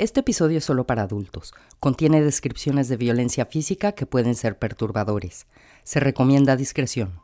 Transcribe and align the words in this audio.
Este 0.00 0.20
episodio 0.20 0.56
es 0.56 0.64
solo 0.64 0.84
para 0.84 1.02
adultos. 1.02 1.52
Contiene 1.78 2.22
descripciones 2.22 2.88
de 2.88 2.96
violencia 2.96 3.44
física 3.44 3.92
que 3.92 4.06
pueden 4.06 4.34
ser 4.34 4.58
perturbadores. 4.58 5.46
Se 5.84 6.00
recomienda 6.00 6.56
discreción. 6.56 7.20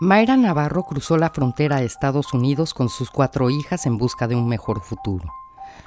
Mayra 0.00 0.38
Navarro 0.38 0.84
cruzó 0.84 1.18
la 1.18 1.28
frontera 1.28 1.76
a 1.76 1.82
Estados 1.82 2.32
Unidos 2.32 2.72
con 2.72 2.88
sus 2.88 3.10
cuatro 3.10 3.50
hijas 3.50 3.84
en 3.84 3.98
busca 3.98 4.26
de 4.28 4.36
un 4.36 4.48
mejor 4.48 4.80
futuro. 4.80 5.30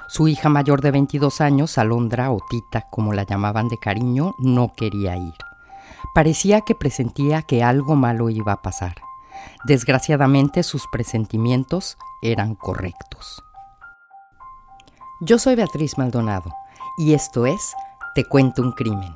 Su 0.06 0.28
hija 0.28 0.48
mayor 0.48 0.82
de 0.82 0.92
22 0.92 1.40
años, 1.40 1.78
Alondra 1.78 2.30
o 2.30 2.38
Tita, 2.48 2.86
como 2.88 3.12
la 3.12 3.24
llamaban 3.24 3.68
de 3.68 3.78
cariño, 3.78 4.36
no 4.38 4.72
quería 4.72 5.16
ir. 5.16 5.34
Parecía 6.14 6.60
que 6.60 6.76
presentía 6.76 7.42
que 7.42 7.64
algo 7.64 7.96
malo 7.96 8.30
iba 8.30 8.52
a 8.52 8.62
pasar. 8.62 8.94
Desgraciadamente 9.64 10.62
sus 10.62 10.86
presentimientos 10.92 11.98
eran 12.22 12.54
correctos. 12.54 13.42
Yo 15.24 15.38
soy 15.38 15.54
Beatriz 15.54 15.98
Maldonado 15.98 16.50
y 16.98 17.14
esto 17.14 17.46
es 17.46 17.74
Te 18.16 18.24
cuento 18.24 18.60
un 18.60 18.72
crimen. 18.72 19.14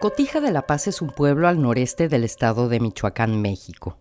Cotija 0.00 0.40
de 0.40 0.50
la 0.50 0.62
Paz 0.66 0.88
es 0.88 1.00
un 1.00 1.10
pueblo 1.10 1.46
al 1.46 1.62
noreste 1.62 2.08
del 2.08 2.24
estado 2.24 2.68
de 2.68 2.80
Michoacán, 2.80 3.40
México. 3.40 3.96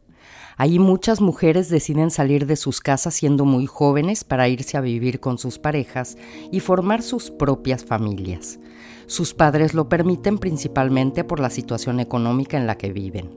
Ahí 0.58 0.80
muchas 0.80 1.22
mujeres 1.22 1.70
deciden 1.70 2.12
salir 2.12 2.45
de 2.45 2.55
sus 2.55 2.80
casas 2.80 3.16
siendo 3.16 3.45
muy 3.45 3.66
jóvenes 3.66 4.24
para 4.24 4.48
irse 4.48 4.77
a 4.77 4.82
vivir 4.82 5.20
con 5.20 5.38
sus 5.38 5.60
parejas 5.60 6.18
y 6.52 6.60
formar 6.60 7.02
sus 7.02 7.32
propias 7.32 7.84
familias. 7.84 8.60
Sus 9.07 9.34
padres 9.34 9.74
lo 9.74 9.90
permiten 9.90 10.38
principalmente 10.38 11.24
por 11.24 11.40
la 11.40 11.49
situación 11.49 11.99
económica 11.99 12.57
en 12.57 12.68
la 12.68 12.77
que 12.77 12.94
viven. 12.94 13.29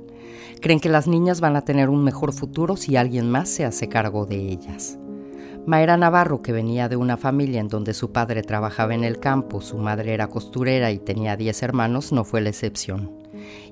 Creen 0.61 0.81
que 0.81 0.89
las 0.89 1.07
niñas 1.07 1.41
van 1.41 1.57
a 1.57 1.63
tener 1.65 1.89
un 1.89 2.05
mejor 2.05 2.33
futuro 2.33 2.77
si 2.77 2.97
alguien 2.97 3.31
más 3.31 3.49
se 3.49 3.65
hace 3.65 3.89
cargo 3.89 4.27
de 4.27 4.37
ellas. 4.37 4.99
Mayra 5.67 5.97
Navarro, 5.97 6.43
que 6.43 6.53
venía 6.53 6.89
de 6.89 6.95
una 6.95 7.17
familia 7.17 7.61
en 7.61 7.69
donde 7.69 7.93
su 7.93 8.13
padre 8.13 8.43
trabajaba 8.43 8.95
en 8.95 9.03
el 9.03 9.19
campo, 9.19 9.61
su 9.61 9.79
madre 9.79 10.15
era 10.15 10.29
costurera 10.29 10.93
y 10.93 10.99
tenía 10.99 11.37
10 11.37 11.63
hermanos, 11.65 12.13
no 12.13 12.25
fue 12.25 12.41
la 12.41 12.51
excepción. 12.51 13.11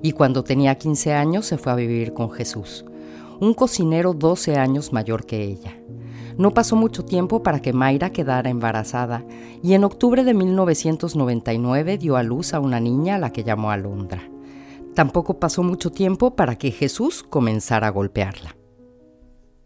Y 0.01 0.11
cuando 0.11 0.43
tenía 0.43 0.75
15 0.75 1.13
años 1.13 1.45
se 1.45 1.57
fue 1.57 1.71
a 1.71 1.75
vivir 1.75 2.13
con 2.13 2.31
Jesús, 2.31 2.85
un 3.39 3.53
cocinero 3.53 4.13
12 4.13 4.57
años 4.57 4.93
mayor 4.93 5.25
que 5.25 5.43
ella. 5.43 5.77
No 6.37 6.51
pasó 6.51 6.75
mucho 6.75 7.05
tiempo 7.05 7.43
para 7.43 7.61
que 7.61 7.71
Mayra 7.71 8.11
quedara 8.11 8.49
embarazada 8.49 9.23
y 9.63 9.73
en 9.73 9.83
octubre 9.83 10.23
de 10.23 10.33
1999 10.33 11.97
dio 11.97 12.17
a 12.17 12.23
luz 12.23 12.53
a 12.53 12.59
una 12.59 12.79
niña 12.79 13.15
a 13.15 13.19
la 13.19 13.31
que 13.31 13.43
llamó 13.43 13.71
Alondra. 13.71 14.21
Tampoco 14.95 15.39
pasó 15.39 15.63
mucho 15.63 15.91
tiempo 15.91 16.35
para 16.35 16.55
que 16.57 16.71
Jesús 16.71 17.23
comenzara 17.23 17.87
a 17.87 17.91
golpearla. 17.91 18.55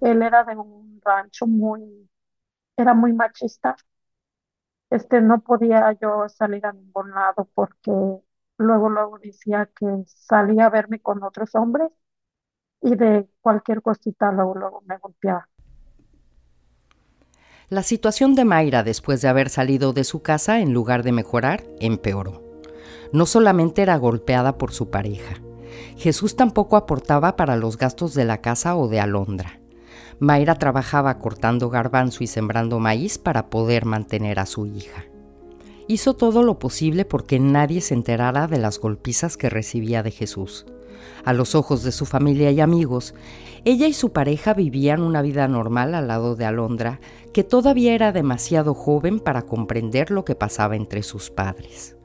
Él 0.02 0.22
era 0.22 0.44
de 0.44 0.56
un 0.56 1.02
rancho 1.04 1.48
muy 1.48 2.10
era 2.78 2.94
muy 2.94 3.14
machista. 3.14 3.76
Este, 4.90 5.22
no 5.22 5.42
podía 5.42 5.92
yo 6.02 6.28
salir 6.30 6.66
a 6.66 6.74
ningún 6.74 7.12
lado 7.12 7.48
porque 7.54 7.92
luego, 8.58 8.90
luego 8.90 9.20
decía 9.20 9.70
que 9.76 9.86
salía 10.08 10.66
a 10.68 10.70
verme 10.70 11.00
con 11.02 11.24
otros 11.24 11.54
hombres 11.56 11.90
y 12.82 12.96
de 12.96 13.28
cualquier 13.42 13.82
cosita 13.82 14.32
luego, 14.32 14.56
luego 14.56 14.84
me 14.86 14.98
golpeaba. 14.98 15.48
La 17.70 17.84
situación 17.84 18.34
de 18.34 18.46
Mayra 18.46 18.84
después 18.84 19.22
de 19.22 19.28
haber 19.28 19.50
salido 19.50 19.94
de 19.94 20.04
su 20.04 20.22
casa, 20.22 20.60
en 20.60 20.74
lugar 20.74 21.04
de 21.04 21.12
mejorar, 21.12 21.64
empeoró. 21.80 22.42
No 23.14 23.26
solamente 23.26 23.84
era 23.84 23.98
golpeada 23.98 24.58
por 24.58 24.72
su 24.72 24.90
pareja, 24.90 25.36
Jesús 25.98 26.36
tampoco 26.36 26.78
aportaba 26.78 27.36
para 27.36 27.56
los 27.56 27.78
gastos 27.78 28.14
de 28.14 28.26
la 28.26 28.42
casa 28.42 28.76
o 28.76 28.88
de 28.88 29.00
Alondra. 29.00 29.60
Mayra 30.20 30.56
trabajaba 30.56 31.18
cortando 31.20 31.70
garbanzo 31.70 32.24
y 32.24 32.28
sembrando 32.28 32.80
maíz 32.80 33.18
para 33.18 33.50
poder 33.50 33.86
mantener 33.86 34.40
a 34.40 34.46
su 34.46 34.66
hija. 34.66 35.06
Hizo 35.88 36.16
todo 36.16 36.44
lo 36.44 36.60
posible 36.60 37.06
porque 37.06 37.40
nadie 37.40 37.82
se 37.82 37.94
enterara 37.94 38.48
de 38.48 38.58
las 38.58 38.80
golpizas 38.80 39.38
que 39.38 39.50
recibía 39.50 40.04
de 40.04 40.12
Jesús. 40.12 40.66
A 41.26 41.34
los 41.34 41.56
ojos 41.56 41.84
de 41.84 41.92
su 41.92 42.06
familia 42.06 42.52
y 42.52 42.62
amigos, 42.62 43.14
ella 43.66 43.88
y 43.88 43.94
su 43.94 44.12
pareja 44.12 44.54
vivían 44.54 45.02
una 45.02 45.22
vida 45.22 45.48
normal 45.48 45.94
al 45.94 46.08
lado 46.08 46.36
de 46.36 46.46
Alondra, 46.46 47.00
que 47.34 47.44
todavía 47.44 47.94
era 47.94 48.12
demasiado 48.12 48.74
joven 48.74 49.20
para 49.20 49.42
comprender 49.42 50.12
lo 50.12 50.26
que 50.26 50.36
pasaba 50.36 50.76
entre 50.76 51.04
sus 51.04 51.30
padres. 51.30 51.96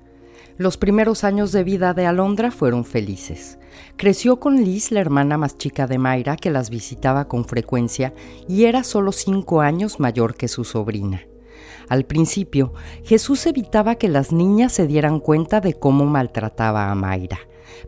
Los 0.57 0.77
primeros 0.77 1.25
años 1.25 1.51
de 1.51 1.65
vida 1.65 1.95
de 1.95 2.07
Alondra 2.07 2.53
fueron 2.53 2.85
felices. 2.85 3.59
Creció 3.97 4.39
con 4.39 4.63
Liz, 4.63 4.93
la 4.93 5.01
hermana 5.01 5.37
más 5.37 5.59
chica 5.59 5.89
de 5.89 5.99
Mayra, 5.99 6.37
que 6.37 6.51
las 6.51 6.71
visitaba 6.71 7.27
con 7.27 7.45
frecuencia 7.45 8.15
y 8.47 8.65
era 8.65 8.85
solo 8.85 9.11
cinco 9.11 9.61
años 9.63 9.99
mayor 9.99 10.37
que 10.37 10.47
su 10.47 10.63
sobrina. 10.63 11.23
Al 11.89 12.05
principio, 12.05 12.73
Jesús 13.05 13.47
evitaba 13.47 13.97
que 13.97 14.09
las 14.09 14.33
niñas 14.33 14.73
se 14.73 14.87
dieran 14.87 15.19
cuenta 15.19 15.61
de 15.61 15.75
cómo 15.75 16.05
maltrataba 16.05 16.91
a 16.91 16.95
Mayra, 16.95 17.41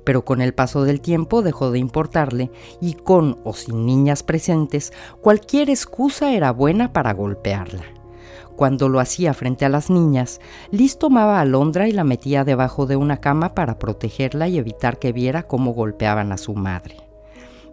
pero 0.05 0.25
con 0.25 0.41
el 0.41 0.55
paso 0.55 0.85
del 0.85 1.01
tiempo 1.01 1.43
dejó 1.43 1.71
de 1.71 1.79
importarle 1.79 2.51
y 2.81 2.95
con 2.95 3.39
o 3.45 3.53
sin 3.53 3.87
niñas 3.87 4.23
presentes, 4.23 4.93
cualquier 5.21 5.71
excusa 5.71 6.33
era 6.33 6.53
buena 6.53 6.93
para 6.93 7.13
golpearla. 7.13 7.85
Cuando 8.57 8.89
lo 8.89 9.01
hacía 9.01 9.35
frente 9.35 9.67
a 9.67 9.69
las 9.69 9.91
niñas, 9.91 10.41
Liz 10.71 10.99
tomaba 10.99 11.41
a 11.41 11.45
Londra 11.45 11.89
y 11.89 11.93
la 11.93 12.05
metía 12.05 12.43
debajo 12.43 12.87
de 12.87 12.97
una 12.97 13.21
cama 13.21 13.55
para 13.55 13.79
protegerla 13.79 14.49
y 14.49 14.57
evitar 14.57 14.99
que 14.99 15.13
viera 15.13 15.43
cómo 15.43 15.75
golpeaban 15.75 16.33
a 16.33 16.39
su 16.39 16.55
madre. 16.55 16.97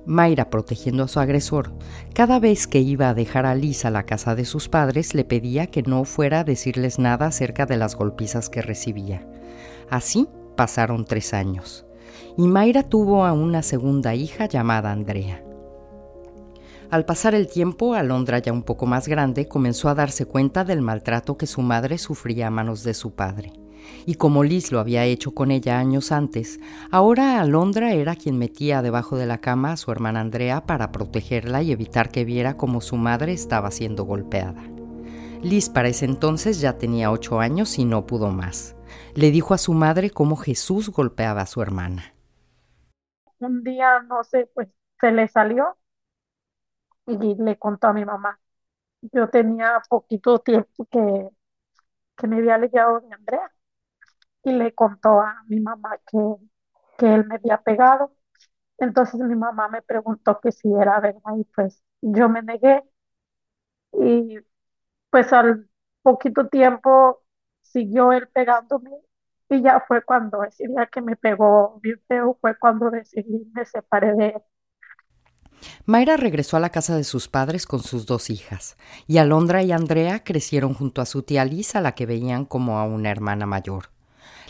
Mayra, 0.06 0.50
protegiendo 0.50 1.04
a 1.04 1.08
su 1.08 1.22
agresor, 1.22 1.72
cada 2.14 2.40
vez 2.40 2.68
que 2.68 2.80
iba 2.80 3.08
a 3.08 3.14
dejar 3.14 3.46
a 3.46 3.56
Liz 3.56 3.86
a 3.86 3.90
la 3.90 4.04
casa 4.04 4.36
de 4.36 4.44
sus 4.44 4.68
padres, 4.68 5.14
le 5.14 5.24
pedía 5.24 5.68
que 5.68 5.84
no 5.84 6.04
fuera 6.04 6.42
a 6.42 6.44
decirles 6.44 7.00
nada 7.00 7.28
acerca 7.28 7.66
de 7.66 7.78
las 7.78 7.96
golpizas 7.96 8.50
que 8.50 8.62
recibía. 8.62 9.26
Así 9.90 10.28
pasaron 10.58 11.06
tres 11.06 11.34
años, 11.34 11.83
y 12.38 12.48
Mayra 12.48 12.84
tuvo 12.84 13.26
a 13.26 13.34
una 13.34 13.62
segunda 13.62 14.16
hija 14.16 14.48
llamada 14.48 14.92
Andrea. 14.92 15.44
Al 16.90 17.06
pasar 17.06 17.34
el 17.34 17.48
tiempo, 17.48 17.96
Alondra, 17.96 18.40
ya 18.40 18.54
un 18.54 18.64
poco 18.64 18.86
más 18.86 19.08
grande, 19.08 19.48
comenzó 19.48 19.90
a 19.90 19.96
darse 19.96 20.26
cuenta 20.26 20.64
del 20.64 20.82
maltrato 20.82 21.38
que 21.38 21.48
su 21.48 21.62
madre 21.62 21.98
sufría 21.98 22.48
a 22.48 22.52
manos 22.52 22.84
de 22.84 22.94
su 22.94 23.16
padre. 23.16 23.54
Y 24.06 24.16
como 24.16 24.44
Liz 24.44 24.72
lo 24.72 24.80
había 24.80 25.04
hecho 25.06 25.34
con 25.34 25.52
ella 25.52 25.80
años 25.80 26.12
antes, 26.12 26.60
ahora 26.92 27.42
Alondra 27.42 27.94
era 27.94 28.16
quien 28.16 28.38
metía 28.38 28.82
debajo 28.82 29.18
de 29.18 29.26
la 29.26 29.40
cama 29.40 29.72
a 29.72 29.78
su 29.78 29.92
hermana 29.92 30.22
Andrea 30.22 30.66
para 30.66 30.92
protegerla 30.92 31.64
y 31.64 31.72
evitar 31.72 32.10
que 32.10 32.26
viera 32.26 32.58
cómo 32.58 32.80
su 32.80 32.96
madre 32.96 33.34
estaba 33.34 33.72
siendo 33.72 34.04
golpeada. 34.06 34.64
Liz 35.42 35.70
para 35.70 35.90
ese 35.90 36.06
entonces 36.06 36.62
ya 36.62 36.78
tenía 36.78 37.12
ocho 37.12 37.40
años 37.40 37.78
y 37.78 37.86
no 37.86 38.06
pudo 38.06 38.30
más. 38.30 38.76
Le 39.16 39.32
dijo 39.32 39.54
a 39.54 39.58
su 39.58 39.74
madre 39.74 40.10
cómo 40.10 40.36
Jesús 40.36 40.90
golpeaba 40.90 41.42
a 41.42 41.48
su 41.48 41.62
hermana. 41.62 42.13
Un 43.46 43.64
día, 43.64 44.02
no 44.02 44.24
sé, 44.24 44.48
pues 44.54 44.70
se 45.00 45.12
le 45.12 45.28
salió 45.28 45.78
y 47.06 47.36
le 47.36 47.58
contó 47.58 47.88
a 47.88 47.94
mi 47.94 48.06
mamá. 48.06 48.40
Yo 49.02 49.30
tenía 49.30 49.82
poquito 49.90 50.40
tiempo 50.40 50.86
que, 50.92 51.30
que 52.18 52.28
me 52.28 52.38
había 52.38 52.58
llegado 52.60 53.02
de 53.02 53.14
Andrea 53.16 53.52
y 54.44 54.54
le 54.54 54.74
contó 54.76 55.22
a 55.22 55.44
mi 55.48 55.60
mamá 55.62 55.98
que, 56.08 56.18
que 56.98 57.14
él 57.16 57.28
me 57.28 57.36
había 57.38 57.62
pegado. 57.64 58.16
Entonces 58.80 59.22
mi 59.22 59.36
mamá 59.36 59.70
me 59.70 59.82
preguntó 59.84 60.40
que 60.42 60.52
si 60.52 60.74
era 60.74 61.00
verdad 61.02 61.38
y 61.38 61.46
pues 61.46 61.84
yo 62.02 62.30
me 62.30 62.44
negué 62.44 62.84
y 63.94 64.38
pues 65.12 65.34
al 65.34 65.70
poquito 66.04 66.48
tiempo 66.50 67.24
siguió 67.62 68.14
él 68.14 68.30
pegándome 68.30 68.92
y 69.50 69.62
ya 69.62 69.84
fue 69.88 70.04
cuando 70.04 70.44
ese 70.44 70.68
día 70.68 70.88
que 70.92 71.02
me 71.02 71.16
pegó 71.16 71.80
bien 71.82 72.00
feo 72.08 72.38
fue 72.42 72.58
cuando 72.58 72.90
decidí 72.90 73.52
me 73.54 73.66
separé 73.66 74.14
de 74.16 74.28
él. 74.28 74.42
Mayra 75.86 76.18
regresó 76.18 76.58
a 76.58 76.60
la 76.60 76.70
casa 76.70 76.96
de 76.96 77.04
sus 77.04 77.28
padres 77.28 77.66
con 77.66 77.80
sus 77.80 78.06
dos 78.06 78.30
hijas, 78.30 78.78
y 79.08 79.18
Alondra 79.18 79.64
y 79.64 79.72
Andrea 79.72 80.24
crecieron 80.24 80.74
junto 80.74 81.02
a 81.02 81.06
su 81.06 81.24
tía 81.24 81.46
Lisa, 81.46 81.82
la 81.82 81.94
que 81.94 82.06
veían 82.06 82.46
como 82.46 82.80
a 82.80 82.86
una 82.86 83.10
hermana 83.12 83.46
mayor. 83.46 83.86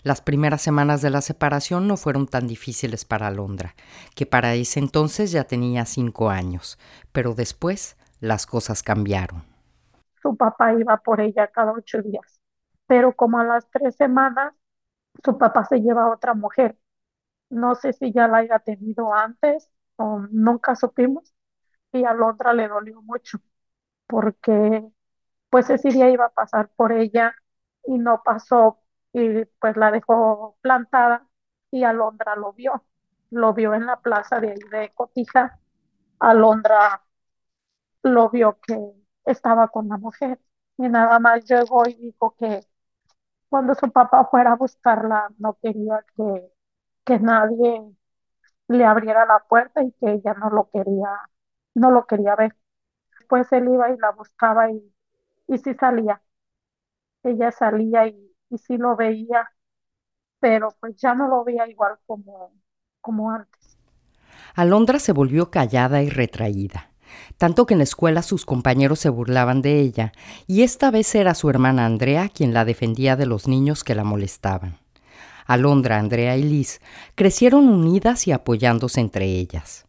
Las 0.04 0.22
primeras 0.22 0.62
semanas 0.62 1.01
de 1.01 1.10
la 1.10 1.22
separación 1.22 1.88
no 1.88 1.98
fueron 1.98 2.28
tan 2.28 2.48
difíciles 2.48 3.06
para 3.06 3.28
Alondra, 3.28 3.74
que 4.16 4.25
para 4.25 4.54
ese 4.54 4.80
entonces 4.80 5.31
ya 5.31 5.45
tenía 5.45 5.86
cinco 5.86 6.30
años, 6.30 6.78
pero 7.12 7.36
después 7.36 7.95
las 8.19 8.45
cosas 8.45 8.84
cambiaron. 8.84 9.44
Su 10.22 10.36
papá 10.36 10.74
iba 10.74 10.98
por 10.98 11.22
ella 11.22 11.48
cada 11.48 11.72
ocho 11.72 12.01
días, 12.01 12.42
pero 12.88 13.13
como 13.13 13.40
a 13.40 13.45
las 13.45 13.69
tres 13.69 13.95
semanas, 13.95 14.54
su 15.24 15.38
papá 15.38 15.65
se 15.65 15.80
lleva 15.81 16.04
a 16.06 16.12
otra 16.13 16.33
mujer. 16.33 16.77
No 17.50 17.75
sé 17.75 17.94
si 17.94 18.13
ya 18.13 18.27
la 18.27 18.39
haya 18.39 18.60
tenido 18.60 19.13
antes 19.13 19.71
nunca 20.31 20.75
supimos, 20.75 21.33
y 21.94 22.06
a 22.06 22.13
Londra 22.13 22.54
le 22.54 22.68
dolió 22.69 23.01
mucho 23.04 23.39
porque 24.07 24.88
pues 25.50 25.69
día 25.89 26.10
iba 26.10 26.25
a 26.25 26.30
pasar 26.33 26.69
por 26.75 26.92
ella 26.94 27.36
y 27.86 27.98
no 28.00 28.24
pasó 28.24 28.81
y 29.13 29.45
pues 29.60 29.77
la 29.77 29.92
dejó 29.92 30.57
plantada 30.62 31.27
y 31.71 31.83
Alondra 31.83 32.36
lo 32.36 32.54
vio, 32.54 32.86
lo 33.31 33.54
vio 33.54 33.74
en 33.75 33.86
la 33.88 34.01
plaza 34.01 34.39
de 34.39 34.51
ahí 34.51 34.59
de 34.71 34.92
Cotija, 34.95 35.59
Alondra 36.19 37.04
lo 38.04 38.30
vio 38.30 38.59
que 38.62 38.77
estaba 39.25 39.68
con 39.69 39.88
la 39.89 39.98
mujer 39.98 40.39
y 40.77 40.89
nada 40.89 41.19
más 41.19 41.45
llegó 41.45 41.88
y 41.88 41.95
dijo 41.95 42.36
que 42.38 42.62
cuando 43.53 43.75
su 43.75 43.91
papá 43.91 44.25
fuera 44.31 44.53
a 44.53 44.57
buscarla 44.57 45.29
no 45.39 45.57
quería 45.61 46.05
que, 46.17 46.51
que 47.05 47.19
nadie 47.19 47.81
le 48.67 48.85
abriera 48.85 49.25
la 49.25 49.39
puerta 49.47 49.83
y 49.83 49.91
que 49.94 50.13
ella 50.13 50.33
no 50.35 50.50
lo 50.51 50.69
quería, 50.71 51.09
no 51.75 51.91
lo 51.91 52.05
quería 52.07 52.35
ver. 52.35 52.55
Después 53.19 53.51
él 53.53 53.69
iba 53.69 53.91
y 53.91 53.97
la 54.00 54.11
buscaba 54.13 54.71
y, 54.71 54.94
y 55.47 55.57
sí 55.59 55.73
salía. 55.75 56.21
Ella 57.23 57.51
salía 57.51 58.07
y, 58.07 58.35
y 58.50 58.57
sí 58.59 58.77
lo 58.77 58.95
veía, 58.95 59.51
pero 60.39 60.69
pues 60.81 60.95
ya 60.97 61.15
no 61.15 61.27
lo 61.29 61.44
veía 61.45 61.67
igual 61.69 61.99
como, 62.07 62.53
como 63.01 63.31
antes. 63.31 63.77
Alondra 64.56 64.99
se 64.99 65.11
volvió 65.13 65.51
callada 65.51 66.01
y 66.03 66.09
retraída, 66.09 66.91
tanto 67.38 67.65
que 67.65 67.74
en 67.74 67.80
la 67.80 67.83
escuela 67.83 68.21
sus 68.21 68.45
compañeros 68.45 69.00
se 69.00 69.10
burlaban 69.10 69.62
de 69.62 69.80
ella, 69.80 70.13
y 70.48 70.62
esta 70.62 70.92
vez 70.92 71.13
era 71.15 71.33
su 71.33 71.50
hermana 71.50 71.86
Andrea 71.86 72.30
quien 72.30 72.54
la 72.54 72.65
defendía 72.65 73.15
de 73.15 73.25
los 73.25 73.48
niños 73.48 73.83
que 73.83 73.95
la 73.95 74.04
molestaban. 74.04 74.80
Alondra, 75.45 76.00
Andrea 76.00 76.38
y 76.38 76.44
Liz 76.44 76.80
crecieron 77.15 77.68
unidas 77.68 78.27
y 78.27 78.31
apoyándose 78.31 79.01
entre 79.01 79.25
ellas. 79.25 79.86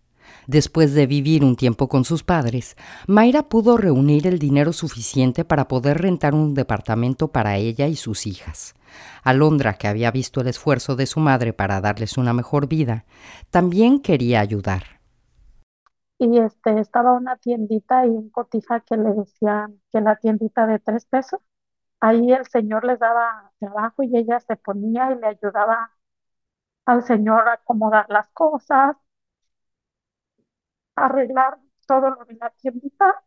Después 0.46 0.92
de 0.92 1.06
vivir 1.06 1.42
un 1.42 1.56
tiempo 1.56 1.88
con 1.88 2.04
sus 2.04 2.22
padres, 2.22 2.76
Mayra 3.06 3.48
pudo 3.48 3.78
reunir 3.78 4.26
el 4.26 4.38
dinero 4.38 4.72
suficiente 4.72 5.44
para 5.44 5.68
poder 5.68 6.02
rentar 6.02 6.34
un 6.34 6.52
departamento 6.52 7.28
para 7.28 7.56
ella 7.56 7.86
y 7.88 7.96
sus 7.96 8.26
hijas. 8.26 8.74
Alondra, 9.22 9.74
que 9.74 9.88
había 9.88 10.10
visto 10.10 10.42
el 10.42 10.48
esfuerzo 10.48 10.96
de 10.96 11.06
su 11.06 11.18
madre 11.18 11.54
para 11.54 11.80
darles 11.80 12.18
una 12.18 12.34
mejor 12.34 12.68
vida, 12.68 13.06
también 13.50 14.00
quería 14.00 14.40
ayudar. 14.40 15.00
Y 16.24 16.38
este, 16.38 16.80
estaba 16.80 17.12
una 17.12 17.36
tiendita 17.36 18.00
ahí 18.00 18.08
en 18.10 18.30
Cotija 18.30 18.80
que 18.80 18.96
le 18.96 19.12
decían 19.12 19.80
que 19.92 20.00
la 20.00 20.16
tiendita 20.16 20.66
de 20.66 20.78
tres 20.80 21.06
pesos. 21.06 21.40
Ahí 22.00 22.32
el 22.32 22.46
señor 22.46 22.84
les 22.86 22.98
daba 23.00 23.52
trabajo 23.60 24.02
y 24.04 24.16
ella 24.16 24.40
se 24.40 24.56
ponía 24.56 25.12
y 25.12 25.18
le 25.20 25.28
ayudaba 25.28 25.92
al 26.86 27.04
señor 27.04 27.48
a 27.48 27.54
acomodar 27.54 28.06
las 28.10 28.28
cosas, 28.30 28.96
arreglar 30.96 31.58
todo 31.86 32.10
lo 32.10 32.24
de 32.24 32.34
la 32.34 32.50
tiendita. 32.50 33.22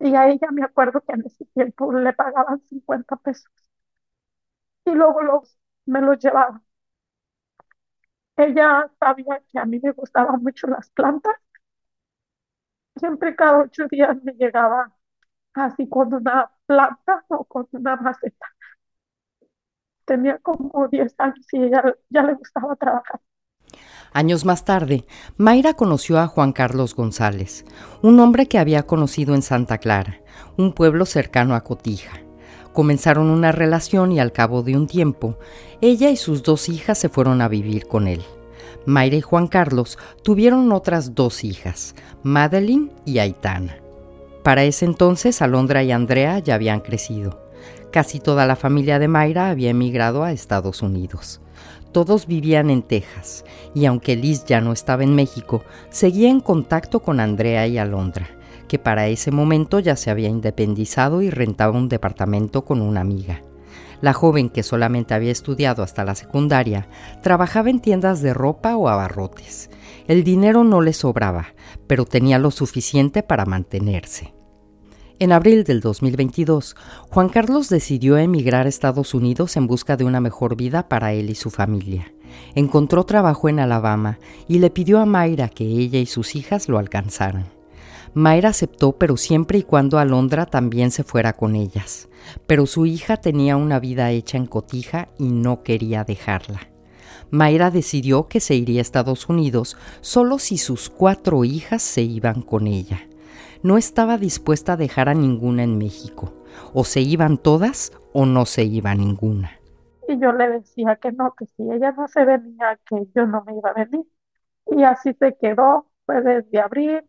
Y 0.00 0.16
a 0.16 0.28
ella 0.28 0.48
me 0.50 0.64
acuerdo 0.64 1.02
que 1.02 1.12
en 1.12 1.24
ese 1.26 1.44
tiempo 1.54 1.92
le 1.92 2.12
pagaban 2.12 2.60
50 2.62 3.14
pesos. 3.16 3.52
Y 4.84 4.90
luego 4.92 5.22
los, 5.22 5.56
me 5.86 6.00
los 6.00 6.18
llevaba. 6.18 6.62
Ella 8.38 8.90
sabía 8.98 9.42
que 9.52 9.58
a 9.58 9.66
mí 9.66 9.80
me 9.82 9.92
gustaban 9.92 10.42
mucho 10.42 10.66
las 10.66 10.88
plantas. 10.90 11.36
Siempre 12.98 13.36
cada 13.36 13.58
ocho 13.60 13.86
días 13.90 14.16
me 14.22 14.32
llegaba 14.32 14.92
así 15.54 15.88
con 15.88 16.12
una 16.12 16.50
planta 16.66 17.24
o 17.28 17.44
con 17.44 17.68
una 17.72 17.96
maceta. 17.96 18.46
Tenía 20.04 20.38
como 20.38 20.88
10 20.88 21.14
años 21.18 21.46
y 21.52 21.64
ella 21.64 21.82
ya 22.08 22.22
le 22.22 22.34
gustaba 22.34 22.74
trabajar. 22.76 23.20
Años 24.12 24.44
más 24.46 24.64
tarde, 24.64 25.04
Mayra 25.36 25.74
conoció 25.74 26.18
a 26.18 26.26
Juan 26.26 26.52
Carlos 26.52 26.94
González, 26.94 27.66
un 28.02 28.18
hombre 28.20 28.46
que 28.46 28.58
había 28.58 28.84
conocido 28.84 29.34
en 29.34 29.42
Santa 29.42 29.78
Clara, 29.78 30.22
un 30.56 30.72
pueblo 30.72 31.04
cercano 31.04 31.54
a 31.54 31.62
Cotija. 31.62 32.20
Comenzaron 32.72 33.28
una 33.28 33.52
relación 33.52 34.12
y 34.12 34.20
al 34.20 34.32
cabo 34.32 34.62
de 34.62 34.76
un 34.76 34.86
tiempo, 34.86 35.38
ella 35.82 36.08
y 36.10 36.16
sus 36.16 36.42
dos 36.42 36.68
hijas 36.70 36.96
se 36.96 37.10
fueron 37.10 37.42
a 37.42 37.48
vivir 37.48 37.86
con 37.86 38.08
él. 38.08 38.22
Mayra 38.88 39.16
y 39.16 39.20
Juan 39.20 39.48
Carlos 39.48 39.98
tuvieron 40.22 40.72
otras 40.72 41.14
dos 41.14 41.44
hijas, 41.44 41.94
Madeline 42.22 42.90
y 43.04 43.18
Aitana. 43.18 43.76
Para 44.42 44.64
ese 44.64 44.86
entonces, 44.86 45.42
Alondra 45.42 45.82
y 45.82 45.92
Andrea 45.92 46.38
ya 46.38 46.54
habían 46.54 46.80
crecido. 46.80 47.38
Casi 47.92 48.18
toda 48.18 48.46
la 48.46 48.56
familia 48.56 48.98
de 48.98 49.06
Mayra 49.06 49.50
había 49.50 49.68
emigrado 49.68 50.24
a 50.24 50.32
Estados 50.32 50.80
Unidos. 50.80 51.42
Todos 51.92 52.26
vivían 52.26 52.70
en 52.70 52.80
Texas, 52.80 53.44
y 53.74 53.84
aunque 53.84 54.16
Liz 54.16 54.46
ya 54.46 54.62
no 54.62 54.72
estaba 54.72 55.04
en 55.04 55.14
México, 55.14 55.62
seguía 55.90 56.30
en 56.30 56.40
contacto 56.40 57.00
con 57.00 57.20
Andrea 57.20 57.66
y 57.66 57.76
Alondra, 57.76 58.30
que 58.68 58.78
para 58.78 59.08
ese 59.08 59.30
momento 59.30 59.80
ya 59.80 59.96
se 59.96 60.10
había 60.10 60.30
independizado 60.30 61.20
y 61.20 61.28
rentaba 61.28 61.76
un 61.76 61.90
departamento 61.90 62.64
con 62.64 62.80
una 62.80 63.02
amiga. 63.02 63.42
La 64.00 64.12
joven, 64.12 64.48
que 64.48 64.62
solamente 64.62 65.14
había 65.14 65.32
estudiado 65.32 65.82
hasta 65.82 66.04
la 66.04 66.14
secundaria, 66.14 66.88
trabajaba 67.22 67.70
en 67.70 67.80
tiendas 67.80 68.22
de 68.22 68.32
ropa 68.32 68.76
o 68.76 68.88
abarrotes. 68.88 69.70
El 70.06 70.24
dinero 70.24 70.64
no 70.64 70.80
le 70.80 70.92
sobraba, 70.92 71.48
pero 71.86 72.04
tenía 72.04 72.38
lo 72.38 72.50
suficiente 72.50 73.22
para 73.22 73.44
mantenerse. 73.44 74.34
En 75.20 75.32
abril 75.32 75.64
del 75.64 75.80
2022, 75.80 76.76
Juan 77.10 77.28
Carlos 77.28 77.68
decidió 77.68 78.16
emigrar 78.18 78.66
a 78.66 78.68
Estados 78.68 79.14
Unidos 79.14 79.56
en 79.56 79.66
busca 79.66 79.96
de 79.96 80.04
una 80.04 80.20
mejor 80.20 80.56
vida 80.56 80.88
para 80.88 81.12
él 81.12 81.28
y 81.28 81.34
su 81.34 81.50
familia. 81.50 82.12
Encontró 82.54 83.04
trabajo 83.04 83.48
en 83.48 83.58
Alabama 83.58 84.20
y 84.46 84.60
le 84.60 84.70
pidió 84.70 85.00
a 85.00 85.06
Mayra 85.06 85.48
que 85.48 85.64
ella 85.64 85.98
y 85.98 86.06
sus 86.06 86.36
hijas 86.36 86.68
lo 86.68 86.78
alcanzaran. 86.78 87.57
Mayra 88.18 88.50
aceptó, 88.50 88.92
pero 88.92 89.16
siempre 89.16 89.58
y 89.58 89.62
cuando 89.62 89.98
Alondra 89.98 90.46
también 90.46 90.90
se 90.90 91.04
fuera 91.04 91.32
con 91.32 91.54
ellas. 91.54 92.08
Pero 92.46 92.66
su 92.66 92.86
hija 92.86 93.16
tenía 93.16 93.56
una 93.56 93.80
vida 93.80 94.10
hecha 94.10 94.36
en 94.36 94.46
cotija 94.46 95.08
y 95.18 95.30
no 95.30 95.62
quería 95.62 96.04
dejarla. 96.04 96.60
Mayra 97.30 97.70
decidió 97.70 98.28
que 98.28 98.40
se 98.40 98.54
iría 98.54 98.80
a 98.80 98.82
Estados 98.82 99.28
Unidos 99.28 99.76
solo 100.00 100.38
si 100.38 100.58
sus 100.58 100.88
cuatro 100.90 101.44
hijas 101.44 101.82
se 101.82 102.02
iban 102.02 102.42
con 102.42 102.66
ella 102.66 103.08
no 103.62 103.76
estaba 103.76 104.18
dispuesta 104.18 104.74
a 104.74 104.76
dejar 104.76 105.08
a 105.08 105.14
ninguna 105.14 105.62
en 105.62 105.78
México. 105.78 106.32
O 106.72 106.84
se 106.84 107.00
iban 107.00 107.38
todas 107.38 107.92
o 108.12 108.26
no 108.26 108.46
se 108.46 108.64
iba 108.64 108.94
ninguna. 108.94 109.50
Y 110.08 110.18
yo 110.18 110.32
le 110.32 110.48
decía 110.48 110.96
que 110.96 111.12
no, 111.12 111.34
que 111.34 111.46
si 111.46 111.70
ella 111.70 111.92
no 111.92 112.08
se 112.08 112.24
venía, 112.24 112.78
que 112.88 113.06
yo 113.14 113.26
no 113.26 113.44
me 113.44 113.56
iba 113.56 113.70
a 113.70 113.84
venir. 113.84 114.06
Y 114.66 114.82
así 114.82 115.12
se 115.14 115.36
quedó, 115.36 115.86
fue 116.06 116.22
desde 116.22 116.60
abril, 116.60 117.02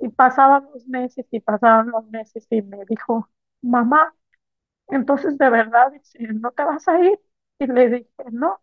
y 0.00 0.08
pasaban 0.10 0.64
los 0.72 0.86
meses 0.88 1.26
y 1.30 1.40
pasaban 1.40 1.88
los 1.90 2.06
meses 2.08 2.46
y 2.50 2.62
me 2.62 2.84
dijo, 2.86 3.30
mamá, 3.62 4.14
entonces 4.88 5.38
de 5.38 5.50
verdad, 5.50 5.92
¿no 6.40 6.52
te 6.52 6.64
vas 6.64 6.88
a 6.88 7.00
ir? 7.02 7.20
Y 7.58 7.66
le 7.68 7.88
dije, 7.90 8.10
no, 8.32 8.60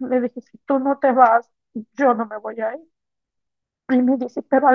le 0.00 0.20
dije, 0.22 0.40
si 0.42 0.58
tú 0.60 0.78
no 0.80 0.98
te 1.00 1.12
vas, 1.12 1.50
yo 1.94 2.14
no 2.14 2.26
me 2.26 2.38
voy 2.38 2.60
a 2.60 2.74
ir. 2.76 2.82
Y 3.88 4.02
me 4.02 4.16
dice, 4.16 4.42
pero 4.42 4.68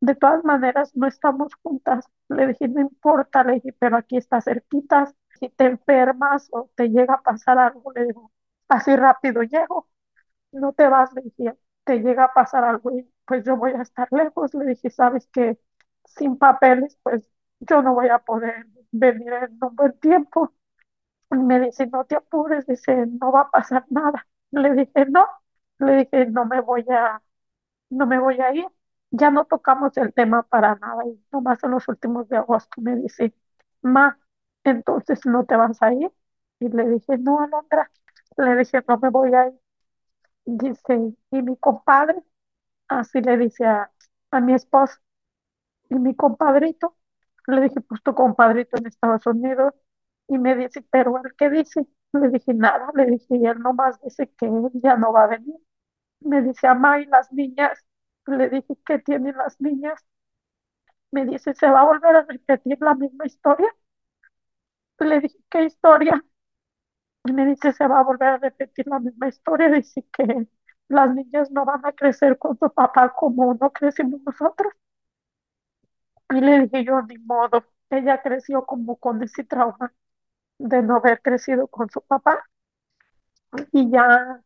de 0.00 0.14
todas 0.14 0.44
maneras 0.44 0.94
no 0.96 1.06
estamos 1.06 1.52
juntas. 1.62 2.06
Le 2.28 2.46
dije, 2.48 2.68
no 2.68 2.80
importa, 2.80 3.44
le 3.44 3.54
dije, 3.54 3.72
pero 3.78 3.96
aquí 3.96 4.16
está 4.16 4.40
cerquitas. 4.40 5.14
Si 5.40 5.48
te 5.50 5.64
enfermas 5.66 6.48
o 6.52 6.70
te 6.74 6.88
llega 6.88 7.14
a 7.14 7.22
pasar 7.22 7.58
algo, 7.58 7.92
le 7.92 8.06
digo, 8.06 8.32
así 8.68 8.94
rápido 8.96 9.42
llego. 9.42 9.88
No 10.52 10.74
te 10.74 10.88
vas, 10.88 11.12
le 11.14 11.22
dije, 11.22 11.56
te 11.84 12.00
llega 12.00 12.26
a 12.26 12.34
pasar 12.34 12.64
algo 12.64 12.92
y 12.98 13.11
pues 13.26 13.44
yo 13.44 13.56
voy 13.56 13.72
a 13.72 13.82
estar 13.82 14.08
lejos. 14.12 14.54
Le 14.54 14.66
dije, 14.66 14.90
sabes 14.90 15.26
que 15.28 15.58
sin 16.04 16.38
papeles, 16.38 16.98
pues 17.02 17.28
yo 17.60 17.82
no 17.82 17.94
voy 17.94 18.08
a 18.08 18.18
poder 18.20 18.66
venir 18.92 19.32
en 19.32 19.58
un 19.62 19.76
buen 19.76 19.98
tiempo. 20.00 20.54
Me 21.30 21.60
dice, 21.60 21.86
no 21.86 22.04
te 22.04 22.16
apures, 22.16 22.66
dice, 22.66 23.06
no 23.06 23.32
va 23.32 23.42
a 23.42 23.50
pasar 23.50 23.84
nada. 23.90 24.26
Le 24.50 24.74
dije, 24.74 25.06
no, 25.08 25.26
le 25.78 25.96
dije, 25.98 26.26
no 26.26 26.44
me 26.46 26.60
voy 26.60 26.84
a, 26.90 27.22
no 27.90 28.06
me 28.06 28.18
voy 28.18 28.40
a 28.40 28.54
ir 28.54 28.66
ya 29.10 29.30
no 29.30 29.44
tocamos 29.46 29.96
el 29.98 30.12
tema 30.14 30.42
para 30.44 30.74
nada 30.76 31.04
y 31.06 31.20
nomás 31.32 31.62
en 31.64 31.72
los 31.72 31.88
últimos 31.88 32.28
de 32.28 32.36
agosto 32.38 32.80
me 32.82 32.96
dice, 32.96 33.34
ma, 33.82 34.18
entonces 34.64 35.26
no 35.26 35.44
te 35.46 35.56
vas 35.56 35.82
a 35.82 35.92
ir. 35.94 36.10
Y 36.60 36.68
le 36.68 36.88
dije, 36.88 37.18
no, 37.18 37.40
Alondra, 37.40 37.90
le 38.38 38.56
dije, 38.56 38.82
no 38.88 38.98
me 38.98 39.10
voy 39.10 39.34
a 39.34 39.48
ir. 39.48 39.54
Dice, 40.44 41.14
y 41.30 41.42
mi 41.42 41.56
compadre, 41.56 42.22
así 43.00 43.20
le 43.20 43.36
dice 43.38 43.64
a, 43.66 43.90
mi 44.40 44.54
esposo, 44.54 44.98
y 45.90 45.96
mi 45.96 46.14
compadrito, 46.16 46.96
le 47.46 47.62
dije, 47.62 47.80
pues 47.82 48.02
tu 48.02 48.14
compadrito 48.14 48.78
en 48.78 48.86
Estados 48.86 49.26
Unidos, 49.26 49.74
y 50.28 50.38
me 50.38 50.56
dice, 50.56 50.82
pero 50.90 51.18
¿el 51.24 51.34
qué 51.36 51.50
dice? 51.50 51.86
Le 52.12 52.28
dije, 52.30 52.54
nada, 52.54 52.90
le 52.94 53.06
dije, 53.06 53.36
y 53.36 53.46
él 53.46 53.60
nomás 53.60 54.00
dice 54.02 54.28
que 54.38 54.46
él 54.46 54.70
ya 54.74 54.96
no 54.96 55.12
va 55.12 55.24
a 55.24 55.26
venir. 55.28 55.56
Me 56.20 56.42
dice, 56.42 56.66
ama, 56.68 57.00
y 57.00 57.06
las 57.06 57.32
niñas, 57.32 57.84
le 58.26 58.50
dije, 58.50 58.76
¿qué 58.86 58.98
tienen 59.00 59.36
las 59.36 59.60
niñas? 59.60 60.04
Me 61.12 61.24
dice, 61.24 61.54
¿se 61.54 61.68
va 61.70 61.82
a 61.82 61.84
volver 61.84 62.16
a 62.16 62.22
repetir 62.24 62.76
la 62.80 62.94
misma 62.96 63.24
historia? 63.26 63.72
Le 65.00 65.20
dije, 65.20 65.36
¿qué 65.50 65.64
historia? 65.64 66.24
Y 67.24 67.32
me 67.32 67.46
dice, 67.46 67.72
se 67.72 67.86
va 67.86 68.00
a 68.00 68.04
volver 68.04 68.28
a 68.28 68.38
repetir 68.38 68.86
la 68.88 68.98
misma 69.00 69.28
historia. 69.28 69.68
Dice 69.70 70.04
que 70.12 70.46
las 70.92 71.14
niñas 71.14 71.50
no 71.50 71.64
van 71.64 71.84
a 71.86 71.92
crecer 71.92 72.38
con 72.38 72.58
su 72.58 72.70
papá 72.72 73.12
como 73.14 73.54
no 73.54 73.72
crecimos 73.72 74.20
nosotros. 74.22 74.72
Y 76.30 76.40
le 76.40 76.62
dije 76.62 76.84
yo, 76.84 77.00
ni 77.02 77.16
modo, 77.18 77.64
ella 77.90 78.20
creció 78.22 78.64
como 78.66 78.96
con 78.96 79.22
ese 79.22 79.44
trauma 79.44 79.94
de 80.58 80.82
no 80.82 80.96
haber 80.96 81.22
crecido 81.22 81.68
con 81.68 81.90
su 81.90 82.00
papá. 82.02 82.44
Y 83.72 83.90
ya 83.90 84.42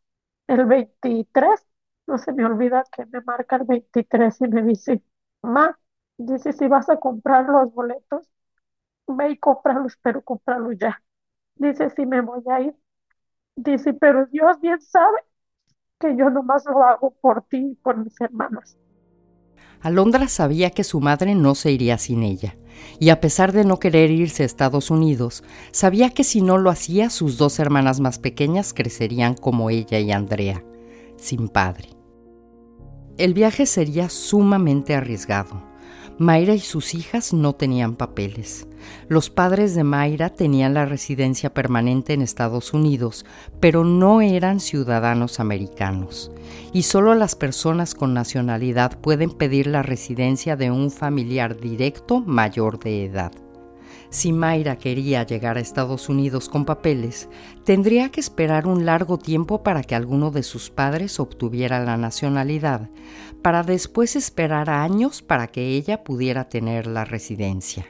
el 0.48 0.64
23, 0.66 1.66
no 2.06 2.18
se 2.18 2.32
me 2.32 2.44
olvida 2.44 2.84
que 2.92 3.06
me 3.06 3.20
marca 3.22 3.56
el 3.56 3.64
23 3.64 4.40
y 4.40 4.48
me 4.48 4.62
dice, 4.62 5.02
mamá, 5.42 5.78
dice, 6.18 6.52
si 6.52 6.66
vas 6.68 6.88
a 6.88 6.98
comprar 6.98 7.46
los 7.48 7.72
boletos, 7.72 8.28
ve 9.08 9.30
y 9.32 9.38
cómpralos, 9.38 9.98
pero 10.02 10.22
cómpralos 10.22 10.76
ya. 10.78 11.02
Dice, 11.56 11.90
si 11.90 12.06
me 12.06 12.20
voy 12.22 12.42
a 12.50 12.60
ir. 12.62 12.76
Dice, 13.56 13.94
pero 13.94 14.26
Dios 14.26 14.60
bien 14.60 14.80
sabe 14.80 15.18
que 15.98 16.16
yo 16.16 16.30
nomás 16.30 16.64
lo 16.66 16.82
hago 16.82 17.14
por 17.20 17.42
ti 17.42 17.70
y 17.72 17.74
por 17.76 17.96
mis 17.96 18.20
hermanos. 18.20 18.76
Alondra 19.80 20.28
sabía 20.28 20.70
que 20.70 20.84
su 20.84 21.00
madre 21.00 21.34
no 21.34 21.54
se 21.54 21.70
iría 21.70 21.98
sin 21.98 22.22
ella, 22.22 22.56
y 22.98 23.10
a 23.10 23.20
pesar 23.20 23.52
de 23.52 23.64
no 23.64 23.78
querer 23.78 24.10
irse 24.10 24.42
a 24.42 24.46
Estados 24.46 24.90
Unidos, 24.90 25.44
sabía 25.70 26.10
que 26.10 26.24
si 26.24 26.42
no 26.42 26.58
lo 26.58 26.70
hacía, 26.70 27.10
sus 27.10 27.38
dos 27.38 27.58
hermanas 27.58 28.00
más 28.00 28.18
pequeñas 28.18 28.74
crecerían 28.74 29.34
como 29.34 29.70
ella 29.70 29.98
y 29.98 30.12
Andrea, 30.12 30.64
sin 31.16 31.48
padre. 31.48 31.90
El 33.16 33.32
viaje 33.32 33.66
sería 33.66 34.08
sumamente 34.08 34.94
arriesgado, 34.94 35.62
Mayra 36.18 36.54
y 36.54 36.60
sus 36.60 36.94
hijas 36.94 37.34
no 37.34 37.52
tenían 37.52 37.94
papeles. 37.94 38.66
Los 39.06 39.28
padres 39.28 39.74
de 39.74 39.84
Mayra 39.84 40.30
tenían 40.30 40.72
la 40.72 40.86
residencia 40.86 41.52
permanente 41.52 42.14
en 42.14 42.22
Estados 42.22 42.72
Unidos, 42.72 43.26
pero 43.60 43.84
no 43.84 44.22
eran 44.22 44.60
ciudadanos 44.60 45.40
americanos. 45.40 46.30
Y 46.72 46.84
solo 46.84 47.14
las 47.14 47.34
personas 47.34 47.94
con 47.94 48.14
nacionalidad 48.14 48.98
pueden 48.98 49.30
pedir 49.30 49.66
la 49.66 49.82
residencia 49.82 50.56
de 50.56 50.70
un 50.70 50.90
familiar 50.90 51.60
directo 51.60 52.20
mayor 52.20 52.78
de 52.78 53.04
edad. 53.04 53.32
Si 54.08 54.32
Mayra 54.32 54.76
quería 54.78 55.24
llegar 55.24 55.56
a 55.56 55.60
Estados 55.60 56.08
Unidos 56.08 56.48
con 56.48 56.64
papeles, 56.64 57.28
tendría 57.64 58.10
que 58.10 58.20
esperar 58.20 58.66
un 58.66 58.86
largo 58.86 59.18
tiempo 59.18 59.62
para 59.62 59.82
que 59.82 59.94
alguno 59.94 60.30
de 60.30 60.42
sus 60.42 60.70
padres 60.70 61.18
obtuviera 61.18 61.84
la 61.84 61.96
nacionalidad, 61.96 62.88
para 63.46 63.62
después 63.62 64.16
esperar 64.16 64.70
años 64.70 65.22
para 65.22 65.46
que 65.46 65.76
ella 65.76 66.02
pudiera 66.02 66.48
tener 66.48 66.88
la 66.88 67.04
residencia. 67.04 67.86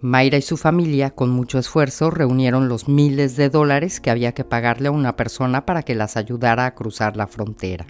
Mayra 0.00 0.38
y 0.38 0.40
su 0.40 0.56
familia, 0.56 1.10
con 1.10 1.28
mucho 1.28 1.58
esfuerzo, 1.58 2.10
reunieron 2.10 2.70
los 2.70 2.88
miles 2.88 3.36
de 3.36 3.50
dólares 3.50 4.00
que 4.00 4.10
había 4.10 4.32
que 4.32 4.44
pagarle 4.44 4.88
a 4.88 4.92
una 4.92 5.14
persona 5.14 5.66
para 5.66 5.82
que 5.82 5.94
las 5.94 6.16
ayudara 6.16 6.64
a 6.64 6.74
cruzar 6.74 7.18
la 7.18 7.26
frontera. 7.26 7.86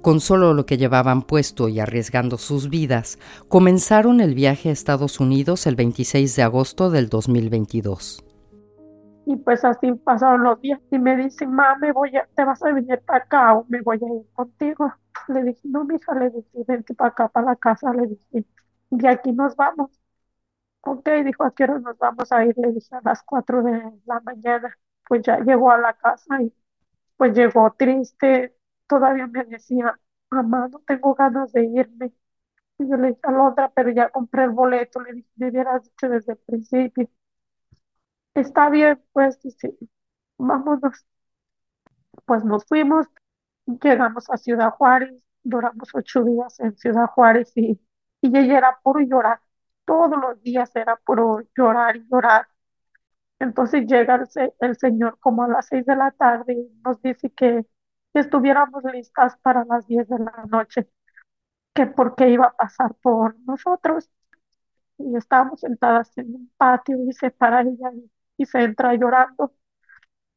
Con 0.00 0.20
solo 0.20 0.54
lo 0.54 0.64
que 0.64 0.78
llevaban 0.78 1.20
puesto 1.20 1.68
y 1.68 1.78
arriesgando 1.78 2.38
sus 2.38 2.70
vidas, 2.70 3.18
comenzaron 3.48 4.22
el 4.22 4.34
viaje 4.34 4.70
a 4.70 4.72
Estados 4.72 5.20
Unidos 5.20 5.66
el 5.66 5.76
26 5.76 6.36
de 6.36 6.42
agosto 6.42 6.88
del 6.88 7.10
2022. 7.10 8.24
Y 9.30 9.36
pues 9.36 9.64
así 9.64 9.92
pasaron 9.94 10.42
los 10.42 10.60
días 10.60 10.80
y 10.90 10.98
me 10.98 11.16
dice, 11.16 11.46
me 11.46 11.92
voy 11.92 12.16
a, 12.16 12.26
te 12.34 12.44
vas 12.44 12.62
a 12.64 12.72
venir 12.72 13.00
para 13.06 13.24
acá 13.24 13.54
o 13.54 13.64
me 13.68 13.80
voy 13.80 13.96
a 14.02 14.06
ir 14.14 14.26
contigo. 14.34 14.92
Le 15.28 15.44
dije, 15.44 15.60
no, 15.64 15.84
mi 15.84 15.96
hija, 15.96 16.14
le 16.14 16.30
dije, 16.30 16.48
vente 16.66 16.94
para 16.94 17.10
acá, 17.10 17.28
para 17.28 17.46
la 17.46 17.56
casa, 17.56 17.92
le 17.92 18.08
dije, 18.08 18.44
y 18.90 19.06
aquí 19.06 19.32
nos 19.32 19.54
vamos. 19.56 19.90
Ok, 20.82 21.08
dijo, 21.24 21.44
¿a 21.44 21.54
qué 21.54 21.66
nos 21.68 21.98
vamos 21.98 22.32
a 22.32 22.44
ir? 22.44 22.54
Le 22.58 22.72
dije, 22.72 22.94
a 22.96 23.00
las 23.04 23.22
4 23.24 23.62
de 23.62 23.82
la 24.06 24.20
mañana. 24.20 24.76
Pues 25.08 25.22
ya 25.22 25.38
llegó 25.40 25.70
a 25.72 25.78
la 25.78 25.94
casa 25.94 26.42
y 26.42 26.54
pues 27.16 27.34
llegó 27.36 27.72
triste, 27.78 28.56
todavía 28.88 29.26
me 29.28 29.44
decía, 29.44 29.98
mamá, 30.30 30.68
no 30.68 30.80
tengo 30.86 31.14
ganas 31.14 31.52
de 31.52 31.64
irme. 31.66 32.12
Y 32.78 32.88
yo 32.90 32.96
le 32.96 33.08
dije 33.10 33.20
a 33.24 33.32
la 33.32 33.44
otra, 33.50 33.70
pero 33.74 33.90
ya 33.92 34.10
compré 34.10 34.44
el 34.44 34.50
boleto, 34.52 35.00
le 35.02 35.14
dije, 35.14 35.30
me 35.36 35.50
hubieras 35.50 35.84
dicho 35.84 36.08
desde 36.10 36.32
el 36.34 36.38
principio. 36.40 37.08
Está 38.34 38.70
bien, 38.70 39.00
pues, 39.12 39.40
dice, 39.40 39.76
vámonos. 40.38 41.06
Pues 42.26 42.44
nos 42.44 42.64
fuimos, 42.66 43.06
llegamos 43.82 44.30
a 44.30 44.36
Ciudad 44.38 44.70
Juárez, 44.72 45.14
duramos 45.42 45.88
ocho 45.94 46.24
días 46.24 46.60
en 46.60 46.76
Ciudad 46.76 47.06
Juárez 47.08 47.52
y, 47.56 47.80
y 48.20 48.38
ella 48.38 48.58
era 48.58 48.80
puro 48.82 49.00
llorar. 49.00 49.40
Todos 49.84 50.18
los 50.20 50.42
días 50.42 50.74
era 50.76 50.96
puro 50.96 51.40
llorar 51.56 51.96
y 51.96 52.06
llorar. 52.10 52.48
Entonces 53.38 53.86
llega 53.86 54.16
el, 54.16 54.54
el 54.60 54.76
señor 54.78 55.18
como 55.20 55.44
a 55.44 55.48
las 55.48 55.66
seis 55.68 55.86
de 55.86 55.96
la 55.96 56.10
tarde 56.12 56.54
y 56.54 56.80
nos 56.84 57.02
dice 57.02 57.30
que 57.32 57.66
estuviéramos 58.14 58.84
listas 58.92 59.36
para 59.38 59.64
las 59.66 59.86
10 59.88 60.08
de 60.08 60.18
la 60.20 60.44
noche, 60.50 60.88
que 61.74 61.86
porque 61.86 62.30
iba 62.30 62.46
a 62.48 62.52
pasar 62.56 62.94
por 63.02 63.36
nosotros. 63.40 64.10
Y 64.98 65.16
estábamos 65.16 65.60
sentadas 65.60 66.16
en 66.18 66.34
un 66.34 66.52
patio 66.58 66.98
y 67.08 67.12
se 67.12 67.30
para 67.30 67.62
ella 67.62 67.92
y, 67.94 68.10
se 68.46 68.62
entra 68.62 68.94
llorando. 68.94 69.52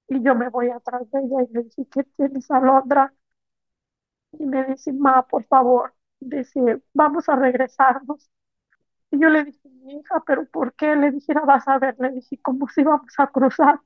Y 0.10 0.24
yo 0.24 0.36
me 0.36 0.50
voy 0.50 0.69
atrás 0.72 1.10
de 1.12 1.19
ella 1.19 1.43
y 1.50 1.53
le 1.53 1.63
dije, 1.63 1.86
¿qué 1.91 2.03
tienes, 2.05 2.50
Alondra? 2.51 3.13
Y 4.33 4.45
me 4.45 4.63
dice, 4.65 4.91
ma, 4.93 5.25
por 5.27 5.45
favor, 5.45 5.93
dice, 6.19 6.81
vamos 6.93 7.29
a 7.29 7.36
regresarnos. 7.36 8.29
Y 9.12 9.19
yo 9.22 9.29
le 9.29 9.45
dije, 9.45 9.69
mi 9.69 9.95
hija, 10.00 10.24
¿pero 10.27 10.48
por 10.48 10.74
qué? 10.75 10.95
Le 10.95 11.12
dije, 11.12 11.33
vas 11.48 11.67
a 11.67 11.79
ver, 11.79 11.95
le 12.00 12.12
dije, 12.12 12.39
¿cómo 12.41 12.67
si 12.69 12.83
vamos 12.83 13.13
a 13.19 13.27
cruzar? 13.27 13.81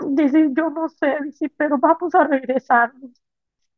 Dice, 0.00 0.50
yo 0.56 0.70
no 0.70 0.88
sé, 0.88 1.16
dice, 1.22 1.48
pero 1.56 1.78
vamos 1.78 2.14
a 2.14 2.24
regresar. 2.24 2.92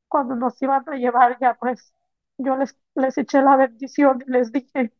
Cuando 0.09 0.37
nos 0.37 0.61
iban 0.63 0.85
a 0.89 0.97
llevar 0.97 1.39
ya, 1.41 1.55
pues 1.55 1.95
yo 2.39 2.57
les, 2.57 2.77
les 2.97 3.19
eché 3.19 3.43
la 3.43 3.57
bendición 3.57 4.23
y 4.27 4.31
les 4.33 4.53
dije, 4.53 4.93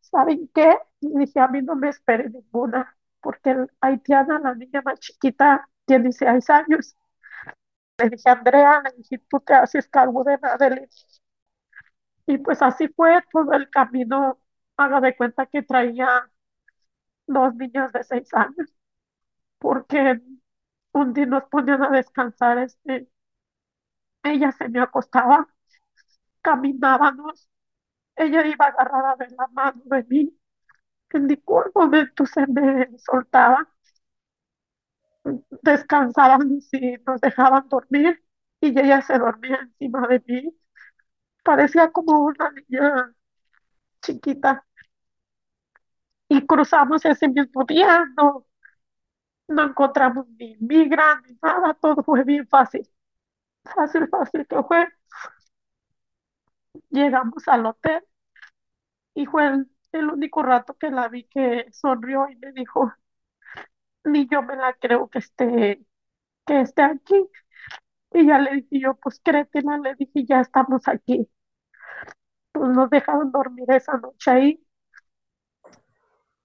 ¿saben 0.00 0.50
qué? 0.54 0.78
Y 1.00 1.16
dije, 1.18 1.40
a 1.40 1.48
mí 1.48 1.62
no 1.62 1.76
me 1.76 1.90
espere 1.90 2.30
ninguna, 2.30 2.96
porque 3.20 3.56
haitiana, 3.80 4.38
la 4.40 4.54
niña 4.54 4.82
más 4.84 5.00
chiquita, 5.00 5.68
tiene 5.86 6.12
seis 6.12 6.48
años. 6.50 6.96
Le 7.98 8.08
dije, 8.10 8.28
Andrea, 8.30 8.82
le 8.82 8.90
dije, 8.96 9.18
tú 9.28 9.38
te 9.40 9.54
haces 9.54 9.86
cargo 9.88 10.24
de 10.24 10.38
nada. 10.38 10.58
Y 12.26 12.38
pues 12.38 12.62
así 12.62 12.88
fue 12.88 13.22
todo 13.32 13.52
el 13.52 13.68
camino. 13.70 14.38
Haga 14.76 15.00
de 15.00 15.16
cuenta 15.16 15.44
que 15.46 15.62
traía 15.62 16.30
dos 17.26 17.54
niños 17.54 17.92
de 17.92 18.04
seis 18.04 18.28
años, 18.34 18.74
porque 19.58 20.20
un 20.92 21.12
día 21.14 21.26
nos 21.26 21.44
ponían 21.46 21.82
a 21.84 21.90
descansar, 21.90 22.58
este, 22.58 23.08
ella 24.22 24.52
se 24.52 24.68
me 24.68 24.80
acostaba, 24.80 25.48
caminábamos, 26.42 27.48
ella 28.16 28.46
iba 28.46 28.66
agarrada 28.66 29.16
de 29.16 29.28
la 29.36 29.48
mano 29.48 29.82
de 29.86 30.04
mí, 30.04 30.39
en 31.12 31.26
ningún 31.26 31.64
momento 31.74 32.26
se 32.26 32.46
me 32.46 32.88
soltaba, 32.98 33.68
descansaban 35.62 36.60
y 36.72 36.96
nos 37.06 37.20
dejaban 37.20 37.68
dormir 37.68 38.22
y 38.60 38.68
ella 38.78 39.02
se 39.02 39.18
dormía 39.18 39.58
encima 39.62 40.06
de 40.08 40.22
mí, 40.26 40.54
parecía 41.44 41.90
como 41.92 42.20
una 42.26 42.52
niña 42.52 43.14
chiquita. 44.02 44.66
Y 46.28 46.46
cruzamos 46.46 47.04
ese 47.04 47.28
mismo 47.28 47.64
día, 47.64 48.06
no, 48.16 48.46
no 49.48 49.64
encontramos 49.64 50.26
ni 50.38 50.56
migra 50.60 51.20
ni 51.26 51.36
nada, 51.42 51.74
todo 51.74 52.02
fue 52.02 52.24
bien 52.24 52.46
fácil. 52.48 52.88
Fácil, 53.64 54.08
fácil 54.08 54.46
que 54.48 54.62
fue. 54.64 54.88
Llegamos 56.90 57.48
al 57.48 57.66
hotel 57.66 58.04
y 59.14 59.26
fue 59.26 59.46
el, 59.46 59.66
único 59.98 60.42
rato 60.42 60.76
que 60.78 60.90
la 60.90 61.08
vi 61.08 61.24
que 61.24 61.66
sonrió 61.72 62.28
y 62.28 62.36
me 62.36 62.52
dijo, 62.52 62.92
ni 64.04 64.26
yo 64.28 64.42
me 64.42 64.56
la 64.56 64.72
creo 64.74 65.08
que 65.08 65.18
esté, 65.20 65.84
que 66.46 66.60
esté 66.62 66.82
aquí. 66.82 67.28
Y 68.12 68.26
ya 68.26 68.38
le 68.38 68.56
dije 68.56 68.80
yo, 68.80 68.94
pues 68.96 69.20
créetela, 69.24 69.78
le 69.78 69.94
dije, 69.96 70.24
ya 70.26 70.40
estamos 70.40 70.88
aquí. 70.88 71.28
Pues 72.52 72.70
nos 72.70 72.88
dejaron 72.90 73.32
dormir 73.32 73.68
esa 73.72 73.96
noche 73.98 74.30
ahí. 74.30 74.64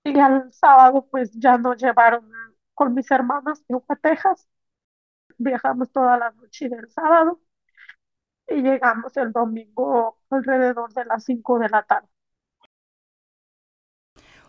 Y 0.03 0.19
al 0.19 0.51
sábado 0.53 1.07
pues 1.11 1.31
ya 1.33 1.57
nos 1.57 1.77
llevaron 1.81 2.31
con 2.73 2.93
mis 2.93 3.09
hermanas 3.11 3.63
a 3.89 3.95
Texas. 3.97 4.47
Viajamos 5.39 5.91
toda 5.91 6.17
la 6.17 6.31
noche 6.31 6.69
del 6.69 6.89
sábado 6.91 7.41
y 8.47 8.61
llegamos 8.61 9.15
el 9.17 9.31
domingo 9.31 10.19
alrededor 10.31 10.91
de 10.93 11.05
las 11.05 11.23
5 11.25 11.59
de 11.59 11.69
la 11.69 11.83
tarde. 11.83 12.07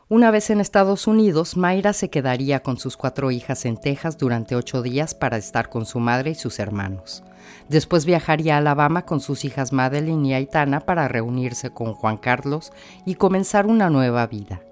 Una 0.08 0.30
vez 0.30 0.50
en 0.50 0.60
Estados 0.60 1.08
Unidos, 1.08 1.56
Mayra 1.56 1.92
se 1.92 2.10
quedaría 2.10 2.62
con 2.62 2.78
sus 2.78 2.96
cuatro 2.96 3.32
hijas 3.32 3.64
en 3.64 3.76
Texas 3.76 4.16
durante 4.16 4.54
ocho 4.54 4.80
días 4.80 5.16
para 5.16 5.36
estar 5.36 5.68
con 5.68 5.84
su 5.84 5.98
madre 5.98 6.30
y 6.30 6.34
sus 6.36 6.60
hermanos. 6.60 7.24
Después 7.68 8.06
viajaría 8.06 8.54
a 8.54 8.58
Alabama 8.58 9.04
con 9.04 9.18
sus 9.18 9.44
hijas 9.44 9.72
Madeline 9.72 10.24
y 10.24 10.34
Aitana 10.34 10.78
para 10.78 11.08
reunirse 11.08 11.70
con 11.70 11.92
Juan 11.92 12.18
Carlos 12.18 12.72
y 13.04 13.16
comenzar 13.16 13.66
una 13.66 13.90
nueva 13.90 14.28
vida. 14.28 14.62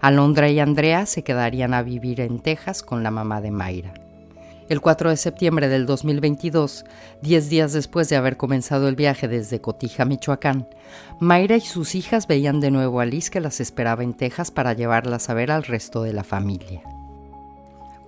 Alondra 0.00 0.50
y 0.50 0.58
Andrea 0.58 1.06
se 1.06 1.22
quedarían 1.22 1.74
a 1.74 1.82
vivir 1.82 2.20
en 2.20 2.40
Texas 2.40 2.82
con 2.82 3.04
la 3.04 3.12
mamá 3.12 3.40
de 3.40 3.52
Mayra. 3.52 4.01
El 4.72 4.80
4 4.80 5.10
de 5.10 5.18
septiembre 5.18 5.68
del 5.68 5.84
2022, 5.84 6.86
diez 7.20 7.50
días 7.50 7.74
después 7.74 8.08
de 8.08 8.16
haber 8.16 8.38
comenzado 8.38 8.88
el 8.88 8.96
viaje 8.96 9.28
desde 9.28 9.60
Cotija, 9.60 10.06
Michoacán, 10.06 10.66
Mayra 11.20 11.58
y 11.58 11.60
sus 11.60 11.94
hijas 11.94 12.26
veían 12.26 12.60
de 12.60 12.70
nuevo 12.70 13.00
a 13.00 13.04
Liz 13.04 13.28
que 13.28 13.42
las 13.42 13.60
esperaba 13.60 14.02
en 14.02 14.14
Texas 14.14 14.50
para 14.50 14.72
llevarlas 14.72 15.28
a 15.28 15.34
ver 15.34 15.50
al 15.50 15.64
resto 15.64 16.02
de 16.04 16.14
la 16.14 16.24
familia. 16.24 16.80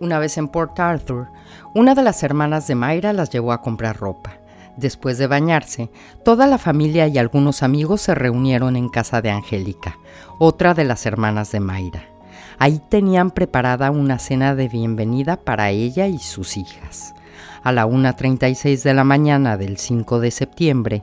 Una 0.00 0.18
vez 0.18 0.38
en 0.38 0.49
Port 0.49 0.80
Arthur, 0.80 1.28
una 1.75 1.94
de 1.94 2.02
las 2.02 2.23
hermanas 2.23 2.66
de 2.66 2.76
Mayra 2.76 3.12
las 3.12 3.28
llevó 3.28 3.52
a 3.52 3.61
comprar 3.61 3.99
ropa. 3.99 4.38
Después 4.78 5.18
de 5.18 5.26
bañarse, 5.26 5.90
toda 6.25 6.47
la 6.47 6.56
familia 6.56 7.06
y 7.09 7.18
algunos 7.18 7.62
amigos 7.62 8.00
se 8.00 8.14
reunieron 8.14 8.76
en 8.76 8.88
casa 8.88 9.21
de 9.21 9.28
Angélica, 9.28 9.99
otra 10.38 10.73
de 10.73 10.85
las 10.85 11.04
hermanas 11.04 11.52
de 11.52 11.61
Mayra. 11.61 12.13
Ahí 12.58 12.80
tenían 12.88 13.30
preparada 13.30 13.90
una 13.90 14.18
cena 14.18 14.54
de 14.54 14.68
bienvenida 14.68 15.37
para 15.37 15.70
ella 15.70 16.06
y 16.06 16.18
sus 16.18 16.56
hijas. 16.56 17.14
A 17.62 17.73
la 17.73 17.87
1.36 17.87 18.82
de 18.82 18.94
la 18.94 19.04
mañana 19.04 19.56
del 19.56 19.78
5 19.78 20.20
de 20.20 20.30
septiembre, 20.30 21.02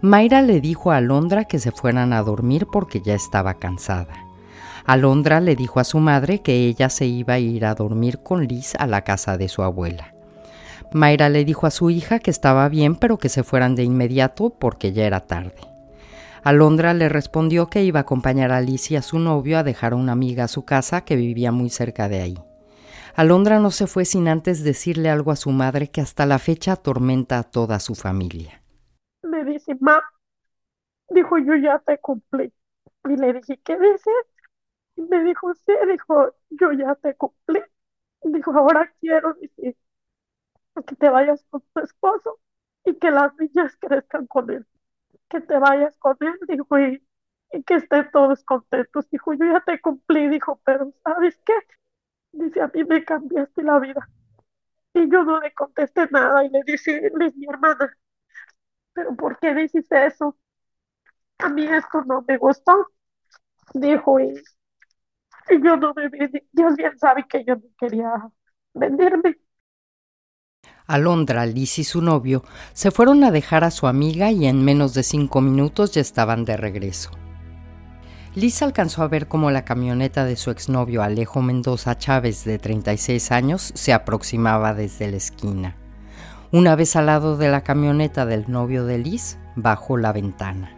Mayra 0.00 0.42
le 0.42 0.60
dijo 0.60 0.92
a 0.92 0.96
Alondra 0.98 1.44
que 1.44 1.58
se 1.58 1.72
fueran 1.72 2.12
a 2.12 2.22
dormir 2.22 2.66
porque 2.70 3.00
ya 3.00 3.14
estaba 3.14 3.54
cansada. 3.54 4.14
Alondra 4.84 5.40
le 5.40 5.56
dijo 5.56 5.80
a 5.80 5.84
su 5.84 5.98
madre 6.00 6.40
que 6.40 6.66
ella 6.66 6.88
se 6.88 7.06
iba 7.06 7.34
a 7.34 7.38
ir 7.38 7.64
a 7.64 7.74
dormir 7.74 8.18
con 8.18 8.46
Liz 8.46 8.74
a 8.78 8.86
la 8.86 9.02
casa 9.02 9.38
de 9.38 9.48
su 9.48 9.62
abuela. 9.62 10.12
Mayra 10.92 11.28
le 11.28 11.44
dijo 11.44 11.66
a 11.66 11.70
su 11.70 11.88
hija 11.88 12.18
que 12.18 12.30
estaba 12.30 12.68
bien 12.68 12.96
pero 12.96 13.18
que 13.18 13.28
se 13.28 13.42
fueran 13.42 13.74
de 13.74 13.84
inmediato 13.84 14.50
porque 14.50 14.92
ya 14.92 15.04
era 15.06 15.20
tarde. 15.20 15.71
Alondra 16.44 16.92
le 16.92 17.08
respondió 17.08 17.68
que 17.68 17.84
iba 17.84 18.00
a 18.00 18.02
acompañar 18.02 18.50
a 18.50 18.60
Liz 18.60 18.90
y 18.90 18.96
a 18.96 19.02
su 19.02 19.20
novio 19.20 19.58
a 19.58 19.62
dejar 19.62 19.92
a 19.92 19.96
una 19.96 20.10
amiga 20.10 20.44
a 20.44 20.48
su 20.48 20.64
casa 20.64 21.04
que 21.04 21.14
vivía 21.14 21.52
muy 21.52 21.70
cerca 21.70 22.08
de 22.08 22.20
ahí. 22.20 22.34
Alondra 23.14 23.60
no 23.60 23.70
se 23.70 23.86
fue 23.86 24.04
sin 24.04 24.26
antes 24.26 24.64
decirle 24.64 25.08
algo 25.08 25.30
a 25.30 25.36
su 25.36 25.50
madre 25.50 25.92
que 25.92 26.00
hasta 26.00 26.26
la 26.26 26.40
fecha 26.40 26.72
atormenta 26.72 27.38
a 27.38 27.44
toda 27.44 27.78
su 27.78 27.94
familia. 27.94 28.60
Me 29.22 29.44
dice, 29.44 29.76
ma, 29.78 30.00
dijo, 31.10 31.38
yo 31.38 31.54
ya 31.54 31.78
te 31.78 31.98
cumplí. 31.98 32.52
Y 33.04 33.16
le 33.16 33.34
dije, 33.34 33.60
¿qué 33.62 33.78
dices? 33.78 34.26
Y 34.96 35.02
me 35.02 35.22
dijo, 35.22 35.54
sí, 35.54 35.72
dijo, 35.92 36.34
yo 36.50 36.72
ya 36.72 36.96
te 36.96 37.14
cumplí. 37.14 37.60
Dijo, 38.24 38.50
ahora 38.50 38.92
quiero 39.00 39.34
decir 39.34 39.76
que 40.86 40.96
te 40.96 41.08
vayas 41.08 41.44
con 41.50 41.62
tu 41.72 41.80
esposo 41.82 42.40
y 42.84 42.94
que 42.94 43.12
las 43.12 43.32
niñas 43.38 43.76
crezcan 43.78 44.26
con 44.26 44.50
él 44.50 44.66
que 45.32 45.40
te 45.40 45.58
vayas 45.58 45.96
con 45.98 46.16
él, 46.20 46.38
dijo, 46.48 46.78
y, 46.78 47.02
que 47.66 47.74
estén 47.76 48.10
todos 48.12 48.44
contentos. 48.44 49.08
Dijo, 49.10 49.34
yo 49.34 49.46
ya 49.46 49.60
te 49.60 49.80
cumplí, 49.80 50.28
dijo, 50.28 50.60
pero 50.64 50.92
¿sabes 51.04 51.40
qué? 51.46 51.54
Dice, 52.32 52.62
a 52.62 52.68
mí 52.74 52.84
me 52.84 53.04
cambiaste 53.04 53.62
la 53.62 53.78
vida. 53.80 54.08
Y 54.94 55.10
yo 55.10 55.24
no 55.24 55.40
le 55.40 55.52
contesté 55.54 56.08
nada 56.10 56.44
y 56.44 56.50
le 56.50 56.62
dice, 56.66 57.06
es 57.20 57.36
mi 57.36 57.46
hermana, 57.46 57.96
pero 58.94 59.16
¿por 59.16 59.38
qué 59.38 59.54
dices 59.54 59.86
eso? 59.90 60.36
A 61.38 61.48
mí 61.50 61.64
esto 61.66 62.02
no 62.04 62.24
me 62.26 62.38
gustó. 62.38 62.88
Dijo, 63.74 64.20
y, 64.20 64.34
y 65.48 65.62
yo 65.62 65.76
no 65.76 65.92
me 65.94 66.08
Dios 66.52 66.76
bien 66.76 66.98
sabe 66.98 67.26
que 67.28 67.44
yo 67.44 67.56
no 67.56 67.62
quería 67.78 68.12
venderme. 68.74 69.38
Alondra, 70.86 71.46
Liz 71.46 71.78
y 71.78 71.84
su 71.84 72.02
novio 72.02 72.44
se 72.72 72.90
fueron 72.90 73.22
a 73.24 73.30
dejar 73.30 73.64
a 73.64 73.70
su 73.70 73.86
amiga 73.86 74.30
y 74.30 74.46
en 74.46 74.64
menos 74.64 74.94
de 74.94 75.02
cinco 75.02 75.40
minutos 75.40 75.92
ya 75.92 76.00
estaban 76.00 76.44
de 76.44 76.56
regreso. 76.56 77.10
Liz 78.34 78.62
alcanzó 78.62 79.02
a 79.02 79.08
ver 79.08 79.28
cómo 79.28 79.50
la 79.50 79.64
camioneta 79.64 80.24
de 80.24 80.36
su 80.36 80.50
exnovio 80.50 81.02
Alejo 81.02 81.42
Mendoza 81.42 81.98
Chávez, 81.98 82.44
de 82.44 82.58
36 82.58 83.30
años, 83.30 83.72
se 83.74 83.92
aproximaba 83.92 84.74
desde 84.74 85.10
la 85.10 85.18
esquina. 85.18 85.76
Una 86.50 86.74
vez 86.74 86.96
al 86.96 87.06
lado 87.06 87.36
de 87.36 87.50
la 87.50 87.62
camioneta 87.62 88.24
del 88.26 88.50
novio 88.50 88.86
de 88.86 88.98
Liz, 88.98 89.38
bajó 89.54 89.98
la 89.98 90.12
ventana. 90.12 90.74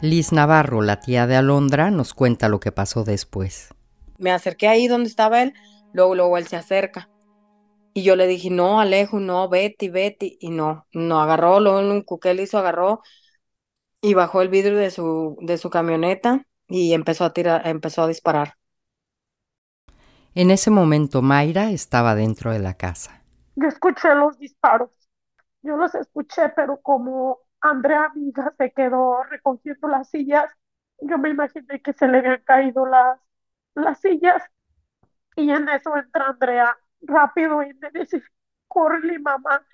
Liz 0.00 0.32
Navarro, 0.32 0.82
la 0.82 1.00
tía 1.00 1.26
de 1.26 1.36
Alondra, 1.36 1.90
nos 1.90 2.14
cuenta 2.14 2.48
lo 2.48 2.58
que 2.58 2.72
pasó 2.72 3.04
después. 3.04 3.68
Me 4.18 4.32
acerqué 4.32 4.66
ahí 4.66 4.88
donde 4.88 5.08
estaba 5.08 5.42
él, 5.42 5.54
luego, 5.92 6.14
luego 6.14 6.36
él 6.36 6.48
se 6.48 6.56
acerca 6.56 7.08
y 7.94 8.02
yo 8.04 8.16
le 8.16 8.26
dije, 8.26 8.50
no, 8.50 8.80
Alejo, 8.80 9.20
no, 9.20 9.48
Betty, 9.48 9.88
Betty. 9.88 10.38
Y 10.40 10.50
no, 10.50 10.86
no 10.92 11.20
agarró, 11.20 11.60
luego 11.60 11.78
un 11.80 12.02
cuquel 12.02 12.40
hizo, 12.40 12.58
agarró 12.58 13.02
y 14.02 14.14
bajó 14.14 14.42
el 14.42 14.48
vidrio 14.48 14.76
de 14.78 14.90
su, 14.90 15.36
de 15.40 15.58
su 15.58 15.70
camioneta 15.70 16.46
y 16.68 16.92
empezó 16.94 17.24
a 17.24 17.32
tirar, 17.32 17.66
empezó 17.66 18.02
a 18.02 18.08
disparar. 18.08 18.54
En 20.34 20.50
ese 20.50 20.70
momento 20.70 21.22
Mayra 21.22 21.70
estaba 21.70 22.16
dentro 22.16 22.50
de 22.52 22.58
la 22.58 22.74
casa. 22.74 23.22
Yo 23.56 23.68
escuché 23.68 24.14
los 24.14 24.38
disparos. 24.38 24.90
Yo 25.62 25.76
los 25.76 25.94
escuché, 25.94 26.50
pero 26.50 26.80
como 26.82 27.40
Andrea, 27.60 28.10
mi 28.14 28.30
hija, 28.30 28.54
se 28.58 28.72
quedó 28.72 29.22
recogiendo 29.24 29.88
las 29.88 30.10
sillas, 30.10 30.50
yo 31.00 31.18
me 31.18 31.30
imaginé 31.30 31.82
que 31.82 31.92
se 31.94 32.08
le 32.08 32.18
habían 32.18 32.42
caído 32.44 32.86
las, 32.86 33.20
las 33.74 34.00
sillas. 34.00 34.42
Y 35.36 35.50
en 35.50 35.68
eso 35.68 35.96
entra 35.96 36.28
Andrea 36.28 36.76
rápido 37.02 37.62
y 37.62 37.74
me 37.74 37.90
dice, 37.92 38.22
corre 38.68 39.18
mamá, 39.18 39.64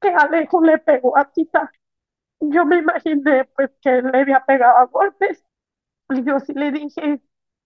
que 0.00 0.08
Alejo 0.10 0.62
le 0.62 0.78
pegó 0.78 1.16
a 1.18 1.30
Tita. 1.32 1.72
Yo 2.40 2.66
me 2.66 2.78
imaginé 2.78 3.46
pues 3.56 3.70
que 3.82 4.02
le 4.02 4.18
había 4.20 4.44
pegado 4.46 4.78
a 4.78 4.86
golpes. 4.86 5.44
Y 6.10 6.24
yo 6.24 6.40
sí 6.40 6.52
le 6.54 6.72
dije, 6.72 7.20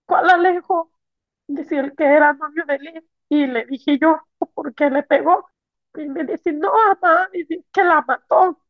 ¿cuál 0.05 0.29
Alejo? 0.29 0.91
Decir 1.47 1.93
que 1.97 2.05
era 2.05 2.33
novio 2.33 2.65
de 2.67 2.79
Liz. 2.79 3.03
Y 3.29 3.47
le 3.47 3.65
dije 3.65 3.99
yo, 3.99 4.21
¿por 4.55 4.73
qué 4.75 4.89
le 4.89 5.03
pegó? 5.03 5.49
Y 5.95 6.07
me 6.09 6.25
dice, 6.25 6.53
no, 6.53 6.71
mamá, 7.01 7.29
dice 7.33 7.65
que 7.73 7.83
la 7.83 8.01
mató. 8.07 8.61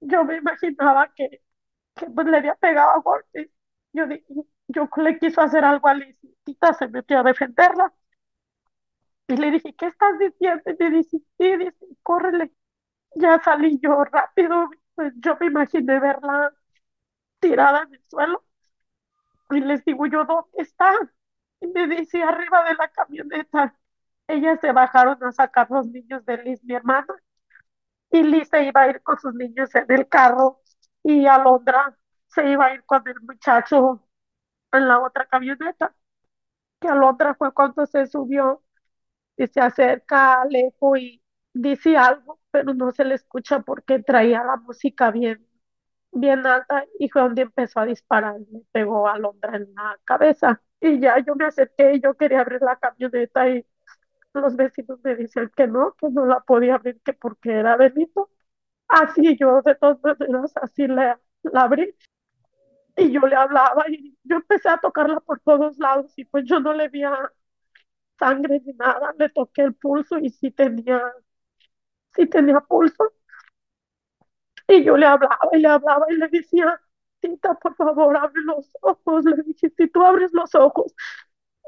Yo 0.00 0.24
me 0.24 0.36
imaginaba 0.38 1.12
que, 1.14 1.42
pues, 2.14 2.26
le 2.28 2.38
había 2.38 2.54
pegado 2.56 2.90
a 2.92 3.00
golpes. 3.00 3.50
Yo 3.92 4.06
dije, 4.06 4.26
yo 4.68 4.88
le 4.98 5.18
quiso 5.18 5.40
hacer 5.42 5.64
algo 5.64 5.88
a 5.88 5.94
Liz 5.94 6.16
y 6.22 6.34
Tita 6.44 6.74
se 6.74 6.88
metió 6.88 7.20
a 7.20 7.22
defenderla. 7.24 7.92
Y 9.30 9.36
le 9.36 9.52
dije, 9.52 9.74
¿qué 9.76 9.86
estás 9.86 10.18
diciendo? 10.18 10.62
Y 10.66 10.76
me 10.82 10.90
dice, 10.90 11.18
sí, 11.38 11.56
dice, 11.56 11.86
córrele. 12.02 12.52
Ya 13.16 13.40
salí 13.42 13.78
yo 13.82 14.04
rápido, 14.04 14.70
pues 14.96 15.12
yo 15.18 15.36
me 15.40 15.46
imaginé 15.46 16.00
verla 16.00 16.52
tirada 17.40 17.82
en 17.84 17.94
el 17.94 18.02
suelo. 18.08 18.44
Y 19.50 19.60
les 19.60 19.84
digo 19.84 20.06
yo, 20.06 20.24
¿dónde 20.24 20.48
está? 20.58 20.92
Y 21.60 21.66
me 21.68 21.86
dice, 21.88 22.22
arriba 22.22 22.64
de 22.64 22.74
la 22.74 22.88
camioneta. 22.88 23.76
Ellas 24.28 24.60
se 24.60 24.72
bajaron 24.72 25.22
a 25.24 25.32
sacar 25.32 25.70
los 25.70 25.86
niños 25.88 26.24
de 26.26 26.38
Liz, 26.38 26.64
mi 26.64 26.74
hermana. 26.74 27.06
Y 28.10 28.22
Liz 28.22 28.48
se 28.48 28.64
iba 28.64 28.82
a 28.82 28.88
ir 28.90 29.02
con 29.02 29.18
sus 29.18 29.34
niños 29.34 29.74
en 29.74 29.86
el 29.90 30.08
carro. 30.08 30.60
Y 31.02 31.26
Alondra 31.26 31.96
se 32.28 32.48
iba 32.50 32.66
a 32.66 32.74
ir 32.74 32.84
con 32.84 33.06
el 33.08 33.20
muchacho 33.22 34.06
en 34.72 34.88
la 34.88 35.00
otra 35.00 35.26
camioneta. 35.26 35.94
Que 36.80 36.88
Alondra 36.88 37.34
fue 37.34 37.52
cuando 37.54 37.86
se 37.86 38.06
subió 38.06 38.62
y 39.44 39.46
se 39.48 39.60
acerca 39.60 40.44
lejos 40.46 40.98
y 40.98 41.22
dice 41.52 41.96
algo, 41.96 42.40
pero 42.50 42.74
no 42.74 42.90
se 42.92 43.04
le 43.04 43.14
escucha 43.16 43.60
porque 43.60 44.00
traía 44.00 44.44
la 44.44 44.56
música 44.56 45.10
bien, 45.10 45.46
bien 46.12 46.46
alta 46.46 46.86
y 46.98 47.08
fue 47.08 47.22
donde 47.22 47.42
empezó 47.42 47.80
a 47.80 47.86
disparar, 47.86 48.36
me 48.52 48.62
pegó 48.72 49.08
a 49.08 49.18
Londra 49.18 49.56
en 49.56 49.74
la 49.74 49.98
cabeza. 50.04 50.62
Y 50.80 51.00
ya 51.00 51.18
yo 51.24 51.34
me 51.36 51.46
acerqué 51.46 51.94
y 51.94 52.00
yo 52.02 52.14
quería 52.16 52.40
abrir 52.40 52.62
la 52.62 52.76
camioneta 52.76 53.48
y 53.50 53.66
los 54.34 54.56
vecinos 54.56 55.00
me 55.04 55.16
dicen 55.16 55.50
que 55.56 55.66
no, 55.66 55.94
que 55.94 56.08
no 56.10 56.26
la 56.26 56.40
podía 56.40 56.76
abrir, 56.76 57.00
que 57.04 57.12
porque 57.14 57.52
era 57.52 57.76
delito. 57.76 58.30
Así 58.88 59.36
yo 59.38 59.62
de 59.62 59.74
todas 59.76 59.98
maneras, 60.02 60.52
así 60.62 60.86
la, 60.88 61.20
la 61.44 61.62
abrí. 61.62 61.94
Y 62.96 63.12
yo 63.12 63.20
le 63.26 63.36
hablaba 63.36 63.84
y 63.88 64.16
yo 64.24 64.36
empecé 64.36 64.68
a 64.68 64.78
tocarla 64.78 65.20
por 65.20 65.40
todos 65.40 65.78
lados 65.78 66.12
y 66.16 66.24
pues 66.26 66.44
yo 66.46 66.60
no 66.60 66.72
le 66.74 66.88
vi 66.88 67.02
sangre 68.20 68.60
ni 68.66 68.74
nada, 68.74 69.14
le 69.18 69.30
toqué 69.30 69.62
el 69.64 69.74
pulso 69.74 70.18
y 70.20 70.30
sí 70.30 70.52
tenía, 70.52 71.02
sí 72.14 72.26
tenía 72.26 72.60
pulso. 72.60 73.12
Y 74.68 74.84
yo 74.84 74.96
le 74.96 75.06
hablaba 75.06 75.38
y 75.52 75.58
le 75.58 75.68
hablaba 75.68 76.06
y 76.10 76.16
le 76.16 76.28
decía, 76.28 76.80
Tita, 77.20 77.54
por 77.54 77.74
favor, 77.76 78.16
abre 78.16 78.40
los 78.44 78.70
ojos. 78.82 79.24
Le 79.24 79.42
dije, 79.42 79.70
si 79.76 79.88
tú 79.88 80.04
abres 80.04 80.30
los 80.32 80.54
ojos, 80.54 80.94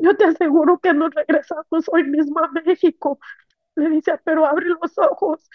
yo 0.00 0.16
te 0.16 0.24
aseguro 0.26 0.78
que 0.80 0.94
nos 0.94 1.12
regresamos 1.14 1.88
hoy 1.92 2.04
mismo 2.04 2.40
a 2.40 2.48
México. 2.52 3.18
Le 3.76 3.90
decía, 3.90 4.20
pero 4.24 4.46
abre 4.46 4.66
los 4.68 4.98
ojos. 4.98 5.48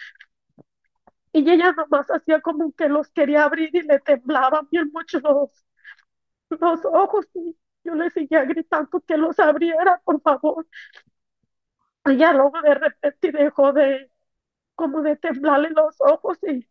Y 1.32 1.48
ella 1.50 1.72
nomás 1.72 2.06
hacía 2.10 2.40
como 2.40 2.72
que 2.74 2.88
los 2.88 3.08
quería 3.10 3.44
abrir 3.44 3.70
y 3.74 3.82
le 3.82 4.00
temblaban 4.00 4.68
bien 4.70 4.90
mucho 4.92 5.20
los, 5.20 5.50
los 6.50 6.84
ojos. 6.84 7.26
Y 7.34 7.56
yo 7.88 7.96
le 7.96 8.10
seguía 8.10 8.44
gritando 8.44 9.00
que 9.00 9.16
los 9.16 9.38
abriera, 9.40 10.00
por 10.04 10.20
favor. 10.22 10.66
Ya 12.16 12.32
luego 12.32 12.60
de 12.62 12.74
repente 12.74 13.32
dejó 13.32 13.72
de, 13.72 14.10
como 14.76 15.02
de 15.02 15.16
temblarle 15.16 15.70
los 15.70 15.96
ojos 16.00 16.38
y 16.44 16.68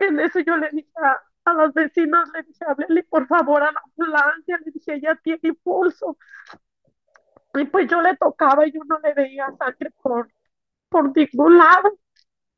en 0.00 0.20
eso 0.20 0.40
yo 0.40 0.56
le 0.58 0.70
dije 0.72 0.90
a, 1.02 1.18
a 1.50 1.54
los 1.54 1.74
vecinos, 1.74 2.30
le 2.34 2.42
dije, 2.44 2.64
háblele 2.66 3.04
por 3.04 3.26
favor 3.28 3.62
a 3.64 3.72
la 3.72 3.80
ambulancia, 3.84 4.58
le 4.64 4.72
dije, 4.72 4.94
ella 4.96 5.16
tiene 5.22 5.40
impulso. 5.44 6.18
Y 7.54 7.64
pues 7.66 7.88
yo 7.88 8.00
le 8.02 8.16
tocaba 8.16 8.66
y 8.66 8.72
yo 8.72 8.80
no 8.86 8.98
le 9.00 9.14
veía 9.14 9.46
sangre 9.58 9.90
por, 10.02 10.30
por 10.90 11.16
ningún 11.16 11.58
lado, 11.58 11.98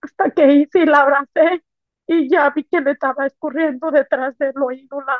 hasta 0.02 0.30
que 0.30 0.52
hice 0.54 0.80
y 0.80 0.86
la 0.86 1.02
abracé 1.02 1.64
y 2.06 2.30
ya 2.30 2.50
vi 2.50 2.64
que 2.64 2.80
le 2.80 2.92
estaba 2.92 3.26
escurriendo 3.26 3.90
detrás 3.92 4.38
del 4.38 4.58
oído 4.62 5.00
la, 5.02 5.18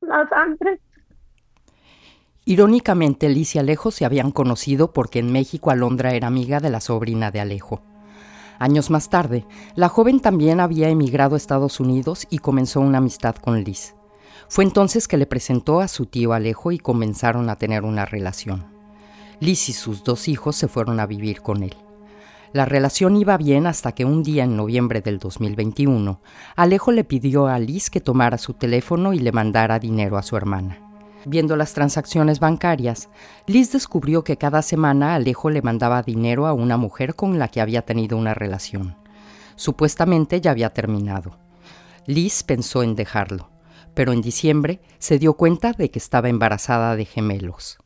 la 0.00 0.28
sangre. 0.28 0.80
Irónicamente, 2.44 3.28
Liz 3.28 3.54
y 3.54 3.58
Alejo 3.58 3.90
se 3.90 4.04
habían 4.04 4.30
conocido 4.30 4.92
porque 4.92 5.18
en 5.18 5.30
México 5.30 5.70
Alondra 5.70 6.14
era 6.14 6.26
amiga 6.26 6.58
de 6.58 6.70
la 6.70 6.80
sobrina 6.80 7.30
de 7.30 7.40
Alejo. 7.40 7.82
Años 8.58 8.90
más 8.90 9.08
tarde, 9.08 9.46
la 9.74 9.88
joven 9.88 10.20
también 10.20 10.60
había 10.60 10.88
emigrado 10.88 11.34
a 11.34 11.38
Estados 11.38 11.80
Unidos 11.80 12.26
y 12.30 12.38
comenzó 12.38 12.80
una 12.80 12.98
amistad 12.98 13.36
con 13.36 13.62
Liz. 13.62 13.94
Fue 14.48 14.64
entonces 14.64 15.06
que 15.06 15.16
le 15.16 15.26
presentó 15.26 15.80
a 15.80 15.88
su 15.88 16.06
tío 16.06 16.32
Alejo 16.32 16.72
y 16.72 16.78
comenzaron 16.78 17.48
a 17.50 17.56
tener 17.56 17.84
una 17.84 18.04
relación. 18.04 18.66
Liz 19.38 19.68
y 19.68 19.72
sus 19.72 20.02
dos 20.02 20.26
hijos 20.28 20.56
se 20.56 20.68
fueron 20.68 20.98
a 20.98 21.06
vivir 21.06 21.40
con 21.40 21.62
él. 21.62 21.76
La 22.52 22.64
relación 22.64 23.16
iba 23.16 23.36
bien 23.36 23.66
hasta 23.66 23.92
que 23.92 24.04
un 24.04 24.22
día 24.22 24.44
en 24.44 24.56
noviembre 24.56 25.02
del 25.02 25.18
2021, 25.18 26.20
Alejo 26.56 26.90
le 26.90 27.04
pidió 27.04 27.46
a 27.46 27.58
Liz 27.58 27.90
que 27.90 28.00
tomara 28.00 28.38
su 28.38 28.54
teléfono 28.54 29.12
y 29.12 29.20
le 29.20 29.30
mandara 29.30 29.78
dinero 29.78 30.18
a 30.18 30.22
su 30.22 30.36
hermana. 30.36 30.89
Viendo 31.26 31.56
las 31.56 31.74
transacciones 31.74 32.40
bancarias, 32.40 33.08
Liz 33.46 33.72
descubrió 33.72 34.24
que 34.24 34.38
cada 34.38 34.62
semana 34.62 35.14
Alejo 35.14 35.50
le 35.50 35.60
mandaba 35.62 36.02
dinero 36.02 36.46
a 36.46 36.54
una 36.54 36.76
mujer 36.76 37.14
con 37.14 37.38
la 37.38 37.48
que 37.48 37.60
había 37.60 37.82
tenido 37.82 38.16
una 38.16 38.32
relación. 38.32 38.96
Supuestamente 39.56 40.40
ya 40.40 40.52
había 40.52 40.70
terminado. 40.70 41.38
Liz 42.06 42.42
pensó 42.42 42.82
en 42.82 42.96
dejarlo, 42.96 43.50
pero 43.94 44.12
en 44.12 44.22
diciembre 44.22 44.80
se 44.98 45.18
dio 45.18 45.34
cuenta 45.34 45.72
de 45.72 45.90
que 45.90 45.98
estaba 45.98 46.30
embarazada 46.30 46.96
de 46.96 47.04
gemelos. 47.04 47.78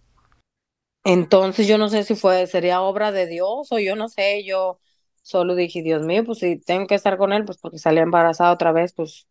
Entonces 1.03 1.67
yo 1.67 1.77
no 1.77 1.89
sé 1.89 2.05
si 2.05 2.15
fue, 2.15 2.47
sería 2.47 2.81
obra 2.81 3.13
de 3.13 3.27
Dios 3.27 3.71
o 3.73 3.79
yo 3.79 3.97
no 3.97 4.09
sé, 4.09 4.45
yo 4.45 4.81
solo 5.23 5.55
dije, 5.55 5.83
Dios 5.83 6.05
mío, 6.07 6.25
pues 6.25 6.39
si 6.39 6.57
tengo 6.59 6.87
que 6.87 6.95
estar 6.95 7.19
con 7.19 7.33
él, 7.33 7.45
pues 7.45 7.59
porque 7.59 7.79
salí 7.79 7.99
embarazada 7.99 8.53
otra 8.53 8.73
vez, 8.73 8.95
pues 8.95 9.27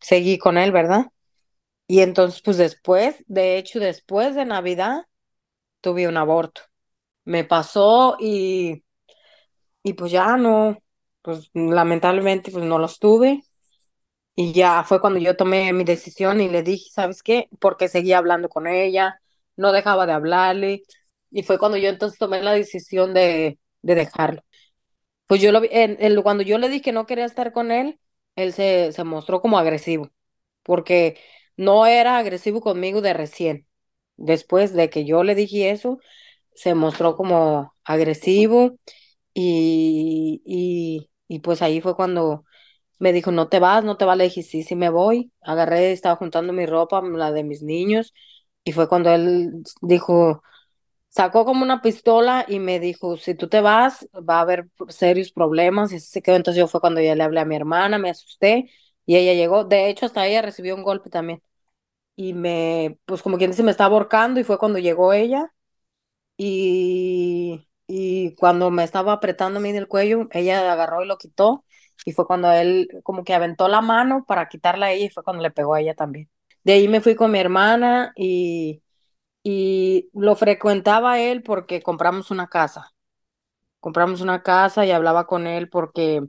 seguí 0.00 0.38
con 0.38 0.58
él, 0.58 0.72
¿verdad? 0.72 1.06
Y 1.92 2.00
entonces, 2.00 2.40
pues 2.42 2.56
después, 2.56 3.22
de 3.28 3.58
hecho, 3.58 3.78
después 3.80 4.34
de 4.34 4.46
Navidad, 4.46 5.06
tuve 5.82 6.08
un 6.08 6.16
aborto. 6.18 6.62
Me 7.24 7.44
pasó 7.44 8.16
y, 8.20 8.84
y 9.82 9.94
pues 9.94 10.12
ya 10.12 10.36
no, 10.36 10.78
pues 11.22 11.50
lamentablemente, 11.54 12.50
pues 12.52 12.64
no 12.64 12.78
los 12.78 12.98
tuve. 12.98 13.42
Y 14.34 14.52
ya 14.52 14.84
fue 14.84 15.00
cuando 15.00 15.18
yo 15.20 15.36
tomé 15.36 15.72
mi 15.72 15.84
decisión 15.84 16.40
y 16.40 16.48
le 16.48 16.62
dije, 16.62 16.90
¿sabes 16.92 17.22
qué? 17.22 17.48
Porque 17.60 17.88
seguía 17.88 18.18
hablando 18.18 18.48
con 18.48 18.66
ella, 18.68 19.20
no 19.56 19.72
dejaba 19.72 20.06
de 20.06 20.12
hablarle 20.14 20.82
y 21.30 21.42
fue 21.44 21.58
cuando 21.58 21.78
yo 21.78 21.88
entonces 21.90 22.18
tomé 22.18 22.42
la 22.42 22.52
decisión 22.54 23.14
de, 23.14 23.58
de 23.82 23.94
dejarlo. 23.94 24.42
Pues 25.26 25.40
yo 25.40 25.52
lo 25.52 25.60
vi, 25.60 25.68
en, 25.72 26.22
cuando 26.22 26.42
yo 26.42 26.58
le 26.58 26.68
dije 26.68 26.82
que 26.82 26.92
no 26.92 27.06
quería 27.06 27.24
estar 27.24 27.52
con 27.52 27.70
él, 27.70 27.98
él 28.36 28.52
se, 28.52 28.92
se 28.92 29.04
mostró 29.04 29.40
como 29.40 29.58
agresivo, 29.58 30.10
porque 30.62 31.18
no 31.56 31.86
era 31.86 32.18
agresivo 32.18 32.60
conmigo 32.60 33.00
de 33.02 33.12
recién. 33.14 33.66
Después 34.16 34.72
de 34.74 34.90
que 34.90 35.04
yo 35.04 35.24
le 35.24 35.34
dije 35.34 35.70
eso, 35.70 35.98
se 36.54 36.74
mostró 36.74 37.16
como 37.16 37.74
agresivo 37.84 38.78
y, 39.34 40.42
y, 40.46 41.10
y 41.28 41.40
pues 41.40 41.62
ahí 41.62 41.80
fue 41.80 41.96
cuando 41.96 42.44
me 43.00 43.12
dijo, 43.12 43.32
no 43.32 43.48
te 43.48 43.60
vas, 43.60 43.84
no 43.84 43.96
te 43.98 44.04
vas, 44.06 44.16
le 44.18 44.24
dije, 44.24 44.42
sí, 44.42 44.62
sí 44.64 44.76
me 44.76 44.90
voy. 44.90 45.32
Agarré, 45.42 45.92
estaba 45.92 46.16
juntando 46.16 46.52
mi 46.54 46.66
ropa, 46.66 47.02
la 47.02 47.32
de 47.32 47.44
mis 47.44 47.62
niños, 47.62 48.14
y 48.64 48.72
fue 48.72 48.88
cuando 48.88 49.10
él 49.12 49.52
dijo, 49.82 50.42
sacó 51.08 51.44
como 51.44 51.62
una 51.64 51.82
pistola 51.82 52.44
y 52.48 52.58
me 52.58 52.80
dijo, 52.80 53.16
si 53.16 53.34
tú 53.34 53.48
te 53.48 53.60
vas, 53.60 54.08
va 54.28 54.38
a 54.38 54.40
haber 54.42 54.68
serios 54.88 55.32
problemas. 55.32 55.92
Y 55.92 55.96
así 55.96 56.06
se 56.08 56.22
quedó. 56.22 56.36
Entonces 56.36 56.58
yo 56.60 56.68
fue 56.68 56.80
cuando 56.80 57.00
ya 57.00 57.14
le 57.14 57.22
hablé 57.24 57.40
a 57.40 57.44
mi 57.44 57.56
hermana, 57.56 57.98
me 57.98 58.10
asusté 58.10 58.70
y 59.06 59.16
ella 59.16 59.34
llegó. 59.34 59.64
De 59.64 59.88
hecho, 59.88 60.06
hasta 60.06 60.26
ella 60.26 60.42
recibió 60.42 60.74
un 60.76 60.82
golpe 60.82 61.10
también. 61.10 61.42
Y 62.16 62.34
me, 62.34 62.98
pues 63.06 63.22
como 63.22 63.38
quien 63.38 63.50
dice, 63.52 63.62
me 63.64 63.70
estaba 63.72 63.94
ahorcando 63.96 64.40
y 64.40 64.44
fue 64.44 64.58
cuando 64.58 64.78
llegó 64.80 65.12
ella. 65.12 65.52
Y, 66.36 67.68
y 67.86 68.34
cuando 68.36 68.70
me 68.70 68.84
estaba 68.84 69.12
apretando 69.12 69.58
a 69.60 69.62
mí 69.62 69.72
del 69.72 69.88
cuello, 69.88 70.28
ella 70.32 70.72
agarró 70.72 71.02
y 71.04 71.06
lo 71.08 71.18
quitó. 71.18 71.64
Y 72.04 72.12
fue 72.12 72.26
cuando 72.26 72.50
él 72.52 72.88
como 73.04 73.24
que 73.24 73.34
aventó 73.34 73.68
la 73.68 73.80
mano 73.80 74.24
para 74.26 74.48
quitarla 74.48 74.86
a 74.86 74.92
ella 74.92 75.06
y 75.06 75.10
fue 75.10 75.22
cuando 75.24 75.42
le 75.42 75.50
pegó 75.50 75.74
a 75.74 75.80
ella 75.80 75.94
también. 75.94 76.28
De 76.64 76.72
ahí 76.74 76.88
me 76.88 77.00
fui 77.00 77.14
con 77.16 77.30
mi 77.32 77.38
hermana 77.38 78.12
y 78.16 78.82
y 79.44 80.10
lo 80.14 80.36
frecuentaba 80.36 81.20
él 81.20 81.42
porque 81.42 81.82
compramos 81.82 82.30
una 82.30 82.48
casa. 82.48 82.92
Compramos 83.80 84.20
una 84.20 84.42
casa 84.42 84.86
y 84.86 84.90
hablaba 84.92 85.26
con 85.26 85.46
él 85.46 85.68
porque 85.68 86.22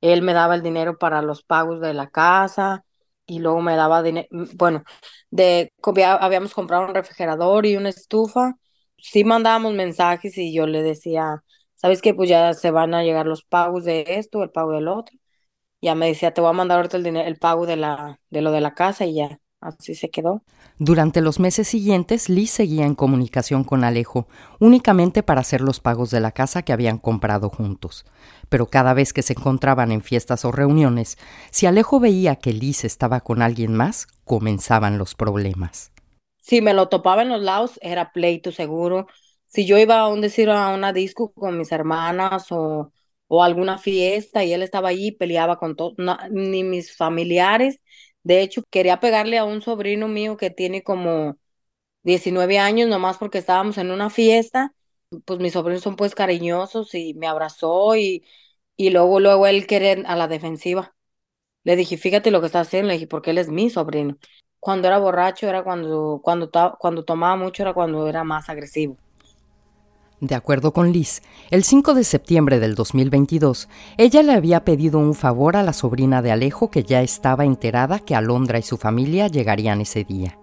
él 0.00 0.22
me 0.22 0.32
daba 0.34 0.54
el 0.54 0.62
dinero 0.62 0.98
para 0.98 1.22
los 1.22 1.42
pagos 1.42 1.80
de 1.80 1.94
la 1.94 2.08
casa 2.10 2.84
y 3.26 3.40
luego 3.40 3.60
me 3.62 3.76
daba 3.76 4.02
dinero, 4.02 4.28
bueno, 4.56 4.84
de 5.30 5.72
habíamos 6.20 6.54
comprado 6.54 6.86
un 6.86 6.94
refrigerador 6.94 7.66
y 7.66 7.76
una 7.76 7.90
estufa. 7.90 8.54
Sí 8.96 9.24
mandábamos 9.24 9.74
mensajes 9.74 10.36
y 10.38 10.52
yo 10.52 10.66
le 10.66 10.82
decía, 10.82 11.42
¿sabes 11.74 12.02
qué? 12.02 12.14
Pues 12.14 12.28
ya 12.30 12.54
se 12.54 12.70
van 12.70 12.94
a 12.94 13.02
llegar 13.04 13.26
los 13.26 13.44
pagos 13.44 13.84
de 13.84 14.04
esto, 14.08 14.42
el 14.42 14.50
pago 14.50 14.72
del 14.72 14.88
otro. 14.88 15.16
Ya 15.82 15.94
me 15.96 16.08
decía, 16.08 16.34
te 16.34 16.40
voy 16.40 16.50
a 16.50 16.52
mandar 16.54 16.78
ahorita 16.78 16.96
el 16.98 17.04
dinero, 17.04 17.28
el 17.28 17.38
pago 17.38 17.66
de 17.66 17.76
la 17.76 18.20
de 18.30 18.42
lo 18.42 18.52
de 18.52 18.60
la 18.62 18.74
casa 18.74 19.06
y 19.06 19.14
ya. 19.16 19.40
Así 19.60 19.94
se 19.94 20.08
quedó. 20.10 20.42
Durante 20.78 21.20
los 21.20 21.40
meses 21.40 21.66
siguientes, 21.66 22.28
Liz 22.28 22.50
seguía 22.50 22.86
en 22.86 22.94
comunicación 22.94 23.64
con 23.64 23.82
Alejo, 23.82 24.28
únicamente 24.60 25.24
para 25.24 25.40
hacer 25.40 25.60
los 25.60 25.80
pagos 25.80 26.10
de 26.10 26.20
la 26.20 26.30
casa 26.30 26.62
que 26.62 26.72
habían 26.72 26.98
comprado 26.98 27.50
juntos. 27.50 28.04
Pero 28.48 28.66
cada 28.66 28.94
vez 28.94 29.12
que 29.12 29.22
se 29.22 29.32
encontraban 29.32 29.90
en 29.90 30.02
fiestas 30.02 30.44
o 30.44 30.52
reuniones, 30.52 31.18
si 31.50 31.66
Alejo 31.66 31.98
veía 31.98 32.36
que 32.36 32.52
Liz 32.52 32.84
estaba 32.84 33.20
con 33.20 33.42
alguien 33.42 33.74
más, 33.74 34.06
comenzaban 34.24 34.96
los 34.98 35.16
problemas. 35.16 35.90
Si 36.40 36.62
me 36.62 36.72
lo 36.72 36.88
topaba 36.88 37.22
en 37.22 37.30
los 37.30 37.42
lados, 37.42 37.78
era 37.82 38.12
pleito 38.12 38.52
seguro. 38.52 39.08
Si 39.46 39.66
yo 39.66 39.76
iba 39.78 39.98
a 39.98 40.08
un 40.08 40.20
decir 40.20 40.50
a 40.50 40.68
una 40.68 40.92
disco 40.92 41.32
con 41.32 41.58
mis 41.58 41.72
hermanas 41.72 42.52
o, 42.52 42.92
o 43.26 43.42
alguna 43.42 43.78
fiesta 43.78 44.44
y 44.44 44.52
él 44.52 44.62
estaba 44.62 44.90
allí, 44.90 45.10
peleaba 45.12 45.58
con 45.58 45.74
todos, 45.76 45.94
ni 46.30 46.64
mis 46.64 46.96
familiares 46.96 47.80
de 48.22 48.42
hecho, 48.42 48.62
quería 48.70 49.00
pegarle 49.00 49.38
a 49.38 49.44
un 49.44 49.62
sobrino 49.62 50.08
mío 50.08 50.36
que 50.36 50.50
tiene 50.50 50.82
como 50.82 51.38
19 52.02 52.58
años, 52.58 52.88
nomás 52.88 53.18
porque 53.18 53.38
estábamos 53.38 53.78
en 53.78 53.90
una 53.90 54.10
fiesta. 54.10 54.74
Pues 55.26 55.40
mis 55.40 55.54
sobrinos 55.54 55.82
son 55.82 55.96
pues 55.96 56.14
cariñosos 56.14 56.94
y 56.94 57.14
me 57.14 57.26
abrazó 57.28 57.96
y, 57.96 58.24
y 58.76 58.90
luego, 58.90 59.20
luego 59.20 59.46
él 59.46 59.66
quiere 59.66 60.04
a 60.06 60.16
la 60.16 60.28
defensiva. 60.28 60.94
Le 61.64 61.76
dije, 61.76 61.96
fíjate 61.98 62.30
lo 62.32 62.40
que 62.40 62.46
está 62.46 62.60
haciendo, 62.60 62.88
le 62.88 62.94
dije, 62.94 63.06
porque 63.06 63.30
él 63.30 63.38
es 63.38 63.48
mi 63.50 63.70
sobrino. 63.70 64.18
Cuando 64.60 64.88
era 64.88 64.98
borracho 64.98 65.48
era 65.48 65.62
cuando, 65.64 66.20
cuando, 66.24 66.50
cuando 66.78 67.04
tomaba 67.04 67.36
mucho 67.36 67.62
era 67.62 67.74
cuando 67.74 68.08
era 68.08 68.24
más 68.24 68.48
agresivo. 68.48 68.98
De 70.20 70.34
acuerdo 70.34 70.72
con 70.72 70.92
Liz, 70.92 71.22
el 71.50 71.62
5 71.62 71.94
de 71.94 72.02
septiembre 72.02 72.58
del 72.58 72.74
2022, 72.74 73.68
ella 73.98 74.24
le 74.24 74.32
había 74.32 74.64
pedido 74.64 74.98
un 74.98 75.14
favor 75.14 75.56
a 75.56 75.62
la 75.62 75.72
sobrina 75.72 76.22
de 76.22 76.32
Alejo 76.32 76.72
que 76.72 76.82
ya 76.82 77.02
estaba 77.02 77.44
enterada 77.44 78.00
que 78.00 78.16
Alondra 78.16 78.58
y 78.58 78.62
su 78.62 78.78
familia 78.78 79.28
llegarían 79.28 79.80
ese 79.80 80.02
día. 80.02 80.36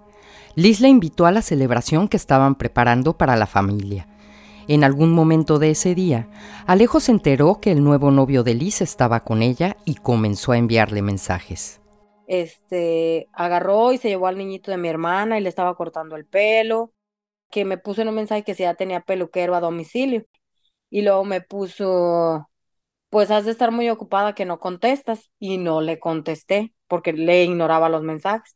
Liz 0.55 0.79
le 0.79 0.87
invitó 0.87 1.25
a 1.25 1.33
la 1.33 1.41
celebración 1.41 2.07
que 2.07 2.15
estaban 2.15 2.55
preparando 2.55 3.17
para 3.17 3.35
la 3.35 3.47
familia. 3.47 4.07
En 4.69 4.85
algún 4.85 5.11
momento 5.11 5.59
de 5.59 5.71
ese 5.71 5.93
día, 5.93 6.29
Alejo 6.65 7.01
se 7.01 7.11
enteró 7.11 7.59
que 7.59 7.73
el 7.73 7.83
nuevo 7.83 8.11
novio 8.11 8.43
de 8.43 8.53
Liz 8.53 8.81
estaba 8.81 9.25
con 9.25 9.41
ella 9.41 9.75
y 9.83 9.95
comenzó 9.95 10.53
a 10.53 10.57
enviarle 10.57 11.01
mensajes. 11.01 11.81
Este, 12.27 13.27
agarró 13.33 13.91
y 13.91 13.97
se 13.97 14.07
llevó 14.07 14.27
al 14.27 14.37
niñito 14.37 14.71
de 14.71 14.77
mi 14.77 14.87
hermana 14.87 15.37
y 15.37 15.41
le 15.41 15.49
estaba 15.49 15.75
cortando 15.75 16.15
el 16.15 16.25
pelo 16.25 16.94
que 17.49 17.65
me 17.65 17.77
puso 17.77 18.01
en 18.01 18.09
un 18.09 18.15
mensaje 18.15 18.43
que 18.43 18.55
si 18.55 18.63
ya 18.63 18.75
tenía 18.75 19.01
peluquero 19.01 19.55
a 19.55 19.61
domicilio. 19.61 20.25
Y 20.89 21.01
luego 21.03 21.25
me 21.25 21.41
puso, 21.41 22.49
pues 23.09 23.31
has 23.31 23.45
de 23.45 23.51
estar 23.51 23.71
muy 23.71 23.89
ocupada 23.89 24.35
que 24.35 24.45
no 24.45 24.59
contestas. 24.59 25.31
Y 25.39 25.57
no 25.57 25.81
le 25.81 25.99
contesté 25.99 26.73
porque 26.87 27.13
le 27.13 27.43
ignoraba 27.45 27.89
los 27.89 28.03
mensajes. 28.03 28.55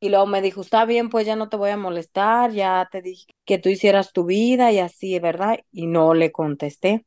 Y 0.00 0.10
luego 0.10 0.26
me 0.26 0.42
dijo, 0.42 0.60
está 0.60 0.84
bien, 0.84 1.10
pues 1.10 1.26
ya 1.26 1.36
no 1.36 1.48
te 1.48 1.56
voy 1.56 1.70
a 1.70 1.76
molestar, 1.76 2.52
ya 2.52 2.88
te 2.90 3.02
dije 3.02 3.26
que 3.44 3.58
tú 3.58 3.68
hicieras 3.68 4.12
tu 4.12 4.24
vida 4.26 4.70
y 4.72 4.78
así, 4.78 5.18
¿verdad? 5.18 5.60
Y 5.72 5.86
no 5.88 6.14
le 6.14 6.30
contesté. 6.32 7.04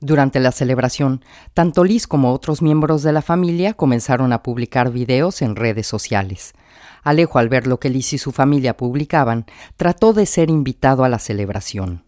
Durante 0.00 0.40
la 0.40 0.50
celebración, 0.50 1.22
tanto 1.52 1.84
Liz 1.84 2.06
como 2.06 2.32
otros 2.32 2.62
miembros 2.62 3.02
de 3.02 3.12
la 3.12 3.22
familia 3.22 3.74
comenzaron 3.74 4.32
a 4.32 4.42
publicar 4.42 4.90
videos 4.90 5.42
en 5.42 5.56
redes 5.56 5.86
sociales. 5.86 6.54
Alejo, 7.02 7.38
al 7.38 7.48
ver 7.48 7.66
lo 7.66 7.78
que 7.80 7.90
Liz 7.90 8.12
y 8.12 8.18
su 8.18 8.32
familia 8.32 8.76
publicaban, 8.76 9.46
trató 9.76 10.12
de 10.12 10.26
ser 10.26 10.50
invitado 10.50 11.04
a 11.04 11.08
la 11.08 11.18
celebración. 11.18 12.04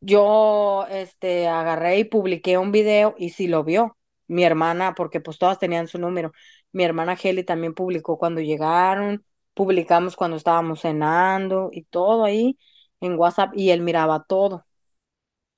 Yo 0.00 0.86
este, 0.90 1.48
agarré 1.48 1.98
y 1.98 2.04
publiqué 2.04 2.58
un 2.58 2.72
video 2.72 3.14
y 3.18 3.30
sí 3.30 3.48
lo 3.48 3.64
vio. 3.64 3.96
Mi 4.28 4.44
hermana, 4.44 4.94
porque 4.94 5.20
pues 5.20 5.38
todas 5.38 5.58
tenían 5.58 5.88
su 5.88 5.98
número. 5.98 6.32
Mi 6.72 6.84
hermana 6.84 7.16
Kelly 7.16 7.44
también 7.44 7.74
publicó 7.74 8.18
cuando 8.18 8.40
llegaron, 8.40 9.24
publicamos 9.54 10.16
cuando 10.16 10.36
estábamos 10.36 10.82
cenando 10.82 11.70
y 11.72 11.84
todo 11.84 12.24
ahí 12.24 12.58
en 13.00 13.18
WhatsApp 13.18 13.52
y 13.56 13.70
él 13.70 13.80
miraba 13.82 14.24
todo. 14.28 14.66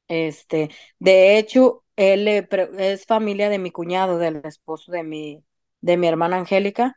Este, 0.08 0.70
de 0.98 1.38
hecho, 1.38 1.84
él 1.96 2.26
es 2.28 3.06
familia 3.06 3.48
de 3.48 3.58
mi 3.58 3.70
cuñado, 3.70 4.18
del 4.18 4.42
esposo 4.44 4.90
de 4.92 5.04
mi, 5.04 5.44
de 5.80 5.96
mi 5.96 6.06
hermana 6.08 6.36
Angélica, 6.38 6.96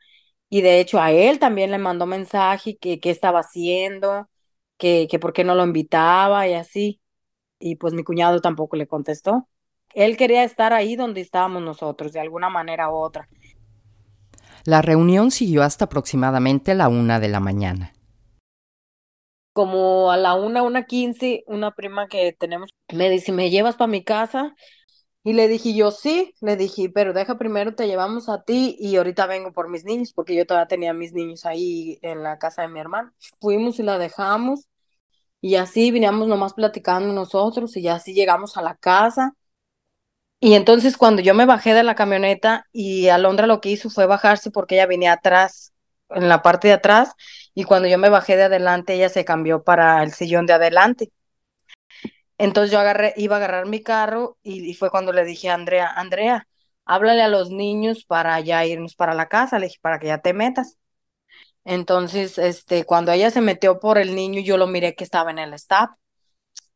y 0.53 0.61
de 0.61 0.79
hecho 0.79 1.01
a 1.01 1.11
él 1.11 1.39
también 1.39 1.71
le 1.71 1.79
mandó 1.79 2.05
mensaje 2.05 2.77
que 2.77 2.99
qué 2.99 3.09
estaba 3.09 3.39
haciendo, 3.39 4.29
que, 4.77 5.07
que 5.09 5.17
por 5.17 5.33
qué 5.33 5.43
no 5.43 5.55
lo 5.55 5.63
invitaba 5.65 6.47
y 6.47 6.53
así. 6.53 7.01
Y 7.57 7.77
pues 7.77 7.95
mi 7.95 8.03
cuñado 8.03 8.39
tampoco 8.39 8.75
le 8.75 8.85
contestó. 8.85 9.49
Él 9.95 10.15
quería 10.15 10.43
estar 10.43 10.71
ahí 10.71 10.95
donde 10.95 11.21
estábamos 11.21 11.63
nosotros, 11.63 12.13
de 12.13 12.19
alguna 12.19 12.49
manera 12.49 12.91
u 12.91 12.97
otra. 12.97 13.27
La 14.63 14.83
reunión 14.83 15.31
siguió 15.31 15.63
hasta 15.63 15.85
aproximadamente 15.85 16.75
la 16.75 16.87
una 16.87 17.19
de 17.19 17.29
la 17.29 17.39
mañana. 17.39 17.91
Como 19.53 20.11
a 20.11 20.17
la 20.17 20.35
una, 20.35 20.61
una 20.61 20.85
quince, 20.85 21.43
una 21.47 21.71
prima 21.71 22.07
que 22.07 22.33
tenemos 22.33 22.69
me 22.93 23.09
dice, 23.09 23.31
¿me 23.31 23.49
llevas 23.49 23.75
para 23.75 23.89
mi 23.89 24.03
casa? 24.03 24.53
Y 25.25 25.33
le 25.33 25.47
dije 25.47 25.73
yo, 25.73 25.91
sí, 25.91 26.33
le 26.41 26.57
dije, 26.57 26.89
pero 26.89 27.13
deja 27.13 27.37
primero, 27.37 27.75
te 27.75 27.87
llevamos 27.87 28.27
a 28.29 28.43
ti 28.43 28.75
y 28.79 28.97
ahorita 28.97 29.25
vengo 29.25 29.53
por 29.53 29.69
mis 29.69 29.85
niños, 29.85 30.11
porque 30.13 30.35
yo 30.35 30.45
todavía 30.45 30.67
tenía 30.67 30.93
mis 30.93 31.13
niños 31.13 31.45
ahí 31.45 31.97
en 32.01 32.23
la 32.23 32.37
casa 32.39 32.63
de 32.63 32.67
mi 32.67 32.79
hermano. 32.81 33.13
Fuimos 33.39 33.79
y 33.79 33.83
la 33.83 33.97
dejamos 33.97 34.67
y 35.41 35.55
así 35.55 35.91
veníamos 35.91 36.27
nomás 36.27 36.53
platicando 36.53 37.13
nosotros 37.13 37.77
y 37.77 37.87
así 37.87 38.13
llegamos 38.13 38.57
a 38.57 38.61
la 38.63 38.75
casa. 38.75 39.35
Y 40.39 40.55
entonces 40.55 40.97
cuando 40.97 41.21
yo 41.21 41.33
me 41.33 41.45
bajé 41.45 41.73
de 41.73 41.83
la 41.83 41.95
camioneta 41.95 42.65
y 42.73 43.07
Alondra 43.09 43.47
lo 43.47 43.61
que 43.61 43.69
hizo 43.69 43.89
fue 43.89 44.05
bajarse 44.05 44.51
porque 44.51 44.75
ella 44.75 44.85
venía 44.87 45.13
atrás, 45.13 45.73
en 46.09 46.27
la 46.29 46.41
parte 46.41 46.67
de 46.67 46.73
atrás, 46.75 47.13
y 47.55 47.63
cuando 47.63 47.87
yo 47.87 47.97
me 47.97 48.09
bajé 48.09 48.35
de 48.35 48.43
adelante, 48.43 48.93
ella 48.93 49.09
se 49.09 49.25
cambió 49.25 49.63
para 49.63 50.03
el 50.03 50.11
sillón 50.11 50.45
de 50.45 50.53
adelante. 50.53 51.11
Entonces 52.43 52.71
yo 52.71 52.79
agarré, 52.79 53.13
iba 53.15 53.35
a 53.35 53.37
agarrar 53.37 53.67
mi 53.67 53.81
carro 53.81 54.37
y, 54.43 54.73
fue 54.73 54.89
cuando 54.91 55.13
le 55.13 55.23
dije 55.23 55.49
a 55.49 55.53
Andrea, 55.53 55.89
Andrea, 55.89 56.45
háblale 56.83 57.21
a 57.21 57.29
los 57.29 57.49
niños 57.51 58.03
para 58.03 58.37
ya 58.41 58.65
irnos 58.65 58.95
para 58.95 59.13
la 59.13 59.29
casa, 59.29 59.59
le 59.59 59.67
dije, 59.67 59.79
para 59.81 59.97
que 59.97 60.07
ya 60.07 60.17
te 60.17 60.33
metas. 60.33 60.77
Entonces, 61.63 62.37
este, 62.37 62.85
cuando 62.85 63.13
ella 63.13 63.31
se 63.31 63.39
metió 63.41 63.79
por 63.79 63.97
el 63.97 64.13
niño, 64.13 64.41
yo 64.41 64.57
lo 64.57 64.67
miré 64.67 64.93
que 64.93 65.05
estaba 65.05 65.31
en 65.31 65.39
el 65.39 65.53
stop. 65.53 65.91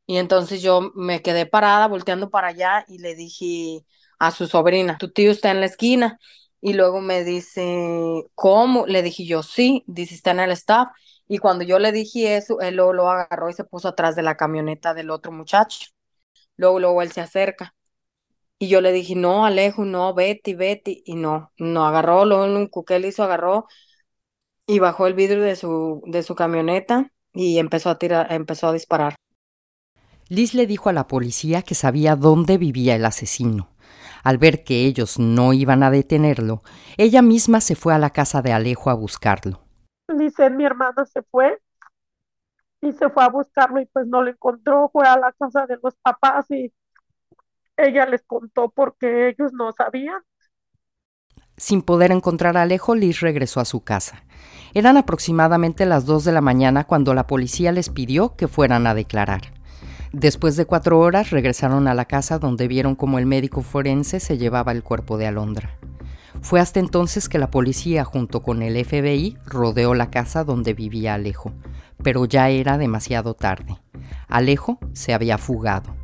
Y 0.05 0.17
entonces 0.17 0.61
yo 0.61 0.91
me 0.95 1.21
quedé 1.21 1.45
parada, 1.45 1.87
volteando 1.87 2.29
para 2.29 2.49
allá 2.49 2.85
y 2.87 2.99
le 2.99 3.15
dije 3.15 3.85
a 4.19 4.31
su 4.31 4.47
sobrina, 4.47 4.97
tu 4.97 5.11
tío 5.11 5.31
está 5.31 5.51
en 5.51 5.59
la 5.59 5.65
esquina. 5.65 6.17
Y 6.61 6.73
luego 6.73 7.01
me 7.01 7.25
dice, 7.25 8.23
¿cómo? 8.35 8.87
Le 8.87 9.03
dije 9.03 9.25
yo, 9.25 9.43
sí, 9.43 9.83
dice, 9.87 10.15
está 10.15 10.31
en 10.31 10.39
el 10.39 10.51
stop. 10.51 10.89
Y 11.27 11.39
cuando 11.39 11.63
yo 11.63 11.79
le 11.79 11.91
dije 11.91 12.37
eso, 12.37 12.61
él 12.61 12.75
luego 12.75 12.93
lo 12.93 13.09
agarró 13.09 13.49
y 13.49 13.53
se 13.53 13.63
puso 13.63 13.89
atrás 13.89 14.15
de 14.15 14.23
la 14.23 14.37
camioneta 14.37 14.93
del 14.93 15.09
otro 15.11 15.31
muchacho. 15.31 15.89
Luego, 16.57 16.79
luego 16.79 17.01
él 17.01 17.11
se 17.11 17.21
acerca. 17.21 17.75
Y 18.59 18.69
yo 18.69 18.81
le 18.81 18.91
dije, 18.91 19.15
no, 19.15 19.45
Alejo, 19.45 19.85
no, 19.85 20.13
Betty, 20.13 20.53
Betty. 20.55 21.03
Y 21.05 21.15
no, 21.15 21.51
no 21.57 21.85
agarró, 21.85 22.25
luego 22.25 22.45
un 22.45 22.67
cuquel 22.67 23.05
hizo, 23.05 23.23
agarró 23.23 23.67
y 24.67 24.79
bajó 24.79 25.07
el 25.07 25.13
vidrio 25.13 25.41
de 25.43 25.55
su, 25.55 26.01
de 26.05 26.23
su 26.23 26.35
camioneta 26.35 27.11
y 27.33 27.57
empezó 27.57 27.89
a 27.89 27.97
tirar, 27.97 28.31
empezó 28.31 28.67
a 28.67 28.73
disparar. 28.73 29.15
Liz 30.29 30.53
le 30.53 30.67
dijo 30.67 30.89
a 30.89 30.93
la 30.93 31.07
policía 31.07 31.61
que 31.61 31.73
sabía 31.73 32.15
dónde 32.15 32.57
vivía 32.57 32.95
el 32.95 33.05
asesino. 33.05 33.69
Al 34.23 34.37
ver 34.37 34.65
que 34.65 34.85
ellos 34.85 35.19
no 35.19 35.53
iban 35.53 35.83
a 35.83 35.91
detenerlo, 35.91 36.63
ella 36.97 37.21
misma 37.21 37.61
se 37.61 37.75
fue 37.75 37.93
a 37.93 37.99
la 37.99 38.09
casa 38.09 38.41
de 38.41 38.51
Alejo 38.51 38.89
a 38.89 38.93
buscarlo. 38.93 39.66
Dice, 40.17 40.49
mi 40.49 40.65
hermana 40.65 41.05
se 41.05 41.21
fue 41.23 41.61
y 42.81 42.91
se 42.93 43.09
fue 43.09 43.23
a 43.23 43.29
buscarlo 43.29 43.81
y 43.81 43.85
pues 43.87 44.07
no 44.07 44.21
lo 44.21 44.29
encontró, 44.29 44.89
fue 44.91 45.07
a 45.07 45.17
la 45.17 45.31
casa 45.33 45.65
de 45.65 45.77
los 45.81 45.95
papás 45.95 46.49
y 46.51 46.73
ella 47.75 48.05
les 48.05 48.23
contó 48.23 48.69
porque 48.69 49.29
ellos 49.29 49.53
no 49.53 49.71
sabían. 49.71 50.21
Sin 51.57 51.81
poder 51.81 52.11
encontrar 52.11 52.55
a 52.55 52.63
Alejo, 52.63 52.93
Liz 52.93 53.19
regresó 53.19 53.59
a 53.59 53.65
su 53.65 53.83
casa. 53.83 54.23
Eran 54.73 54.95
aproximadamente 54.95 55.85
las 55.87 56.05
dos 56.05 56.23
de 56.23 56.31
la 56.31 56.41
mañana 56.41 56.83
cuando 56.83 57.15
la 57.15 57.25
policía 57.25 57.71
les 57.71 57.89
pidió 57.89 58.35
que 58.35 58.47
fueran 58.47 58.85
a 58.85 58.93
declarar. 58.93 59.41
Después 60.13 60.55
de 60.55 60.65
cuatro 60.65 60.99
horas 60.99 61.31
regresaron 61.31 61.87
a 61.87 61.95
la 61.95 62.05
casa 62.05 62.39
donde 62.39 62.67
vieron 62.67 62.95
como 62.95 63.17
el 63.19 63.25
médico 63.25 63.61
forense 63.61 64.19
se 64.19 64.37
llevaba 64.37 64.71
el 64.71 64.83
cuerpo 64.83 65.17
de 65.17 65.27
Alondra. 65.27 65.77
Fue 66.41 66.59
hasta 66.59 66.79
entonces 66.79 67.29
que 67.29 67.39
la 67.39 67.51
policía 67.51 68.03
junto 68.03 68.41
con 68.41 68.61
el 68.61 68.83
FBI 68.83 69.37
rodeó 69.45 69.93
la 69.93 70.09
casa 70.09 70.43
donde 70.43 70.73
vivía 70.73 71.15
Alejo, 71.15 71.53
pero 72.03 72.25
ya 72.25 72.49
era 72.49 72.77
demasiado 72.77 73.33
tarde. 73.33 73.79
Alejo 74.27 74.79
se 74.93 75.13
había 75.13 75.37
fugado. 75.37 75.95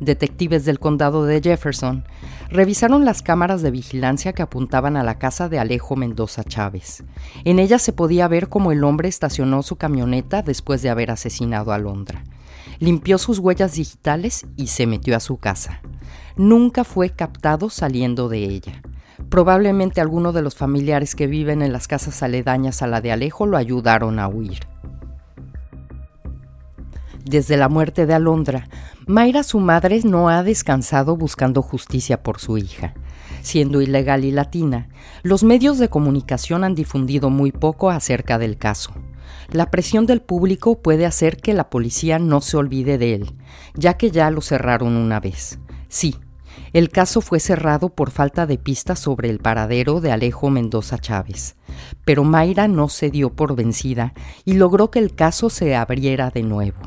Detectives 0.00 0.64
del 0.64 0.80
condado 0.80 1.24
de 1.24 1.40
Jefferson 1.40 2.04
revisaron 2.50 3.04
las 3.04 3.22
cámaras 3.22 3.62
de 3.62 3.70
vigilancia 3.70 4.32
que 4.32 4.42
apuntaban 4.42 4.96
a 4.96 5.04
la 5.04 5.18
casa 5.18 5.48
de 5.48 5.58
Alejo 5.58 5.96
Mendoza 5.96 6.44
Chávez. 6.44 7.04
En 7.44 7.58
ellas 7.58 7.82
se 7.82 7.92
podía 7.92 8.28
ver 8.28 8.48
cómo 8.48 8.72
el 8.72 8.84
hombre 8.84 9.08
estacionó 9.08 9.62
su 9.62 9.76
camioneta 9.76 10.42
después 10.42 10.82
de 10.82 10.90
haber 10.90 11.10
asesinado 11.10 11.72
a 11.72 11.76
Alondra. 11.76 12.24
Limpió 12.80 13.18
sus 13.18 13.38
huellas 13.38 13.74
digitales 13.74 14.46
y 14.56 14.66
se 14.66 14.86
metió 14.86 15.16
a 15.16 15.20
su 15.20 15.38
casa. 15.38 15.80
Nunca 16.36 16.84
fue 16.84 17.10
captado 17.10 17.70
saliendo 17.70 18.28
de 18.28 18.44
ella. 18.44 18.82
Probablemente 19.30 20.00
alguno 20.00 20.32
de 20.32 20.42
los 20.42 20.54
familiares 20.54 21.14
que 21.14 21.26
viven 21.26 21.62
en 21.62 21.72
las 21.72 21.88
casas 21.88 22.22
aledañas 22.22 22.82
a 22.82 22.86
la 22.86 23.00
de 23.00 23.12
Alejo 23.12 23.46
lo 23.46 23.56
ayudaron 23.56 24.18
a 24.18 24.28
huir. 24.28 24.60
Desde 27.24 27.56
la 27.56 27.68
muerte 27.68 28.04
de 28.04 28.14
Alondra, 28.14 28.68
Mayra, 29.06 29.42
su 29.42 29.58
madre, 29.58 30.00
no 30.04 30.28
ha 30.28 30.42
descansado 30.42 31.16
buscando 31.16 31.62
justicia 31.62 32.22
por 32.22 32.38
su 32.38 32.58
hija. 32.58 32.94
Siendo 33.42 33.80
ilegal 33.80 34.24
y 34.24 34.30
latina, 34.30 34.88
los 35.22 35.42
medios 35.42 35.78
de 35.78 35.88
comunicación 35.88 36.64
han 36.64 36.74
difundido 36.74 37.30
muy 37.30 37.50
poco 37.50 37.90
acerca 37.90 38.38
del 38.38 38.56
caso. 38.56 38.92
La 39.50 39.70
presión 39.70 40.06
del 40.06 40.22
público 40.22 40.80
puede 40.80 41.06
hacer 41.06 41.38
que 41.38 41.54
la 41.54 41.70
policía 41.70 42.18
no 42.18 42.40
se 42.40 42.56
olvide 42.56 42.98
de 42.98 43.14
él, 43.14 43.34
ya 43.74 43.94
que 43.94 44.10
ya 44.10 44.30
lo 44.30 44.40
cerraron 44.40 44.96
una 44.96 45.20
vez. 45.20 45.58
Sí, 45.88 46.16
el 46.72 46.88
caso 46.90 47.20
fue 47.20 47.40
cerrado 47.40 47.88
por 47.88 48.10
falta 48.10 48.46
de 48.46 48.58
pistas 48.58 48.98
sobre 48.98 49.30
el 49.30 49.38
paradero 49.38 50.00
de 50.00 50.12
Alejo 50.12 50.50
Mendoza 50.50 50.98
Chávez, 50.98 51.56
pero 52.04 52.24
Mayra 52.24 52.68
no 52.68 52.88
se 52.88 53.10
dio 53.10 53.30
por 53.30 53.54
vencida 53.54 54.12
y 54.44 54.54
logró 54.54 54.90
que 54.90 54.98
el 54.98 55.14
caso 55.14 55.50
se 55.50 55.76
abriera 55.76 56.30
de 56.30 56.42
nuevo. 56.42 56.80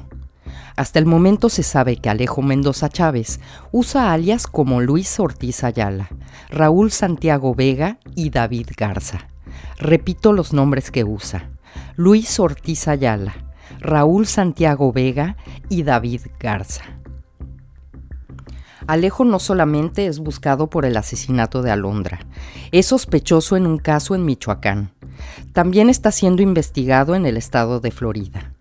Hasta 0.75 0.99
el 0.99 1.07
momento 1.07 1.49
se 1.49 1.63
sabe 1.63 1.97
que 1.97 2.09
Alejo 2.09 2.43
Mendoza 2.43 2.89
Chávez 2.89 3.39
usa 3.71 4.13
alias 4.13 4.45
como 4.45 4.79
Luis 4.79 5.19
Ortiz 5.19 5.63
Ayala, 5.63 6.09
Raúl 6.49 6.91
Santiago 6.91 7.55
Vega 7.55 7.97
y 8.15 8.29
David 8.29 8.67
Garza. 8.77 9.27
Repito 9.79 10.33
los 10.33 10.53
nombres 10.53 10.91
que 10.91 11.03
usa. 11.03 11.49
Luis 11.95 12.39
Ortiz 12.39 12.87
Ayala, 12.87 13.33
Raúl 13.79 14.27
Santiago 14.27 14.91
Vega 14.91 15.35
y 15.67 15.81
David 15.81 16.21
Garza. 16.39 16.83
Alejo 18.87 19.25
no 19.25 19.39
solamente 19.39 20.07
es 20.07 20.19
buscado 20.19 20.69
por 20.69 20.85
el 20.85 20.95
asesinato 20.95 21.61
de 21.61 21.71
Alondra, 21.71 22.19
es 22.71 22.85
sospechoso 22.87 23.57
en 23.57 23.67
un 23.67 23.77
caso 23.77 24.15
en 24.15 24.23
Michoacán. 24.23 24.93
También 25.53 25.89
está 25.89 26.11
siendo 26.11 26.41
investigado 26.41 27.15
en 27.15 27.25
el 27.25 27.35
estado 27.35 27.81
de 27.81 27.91
Florida. 27.91 28.53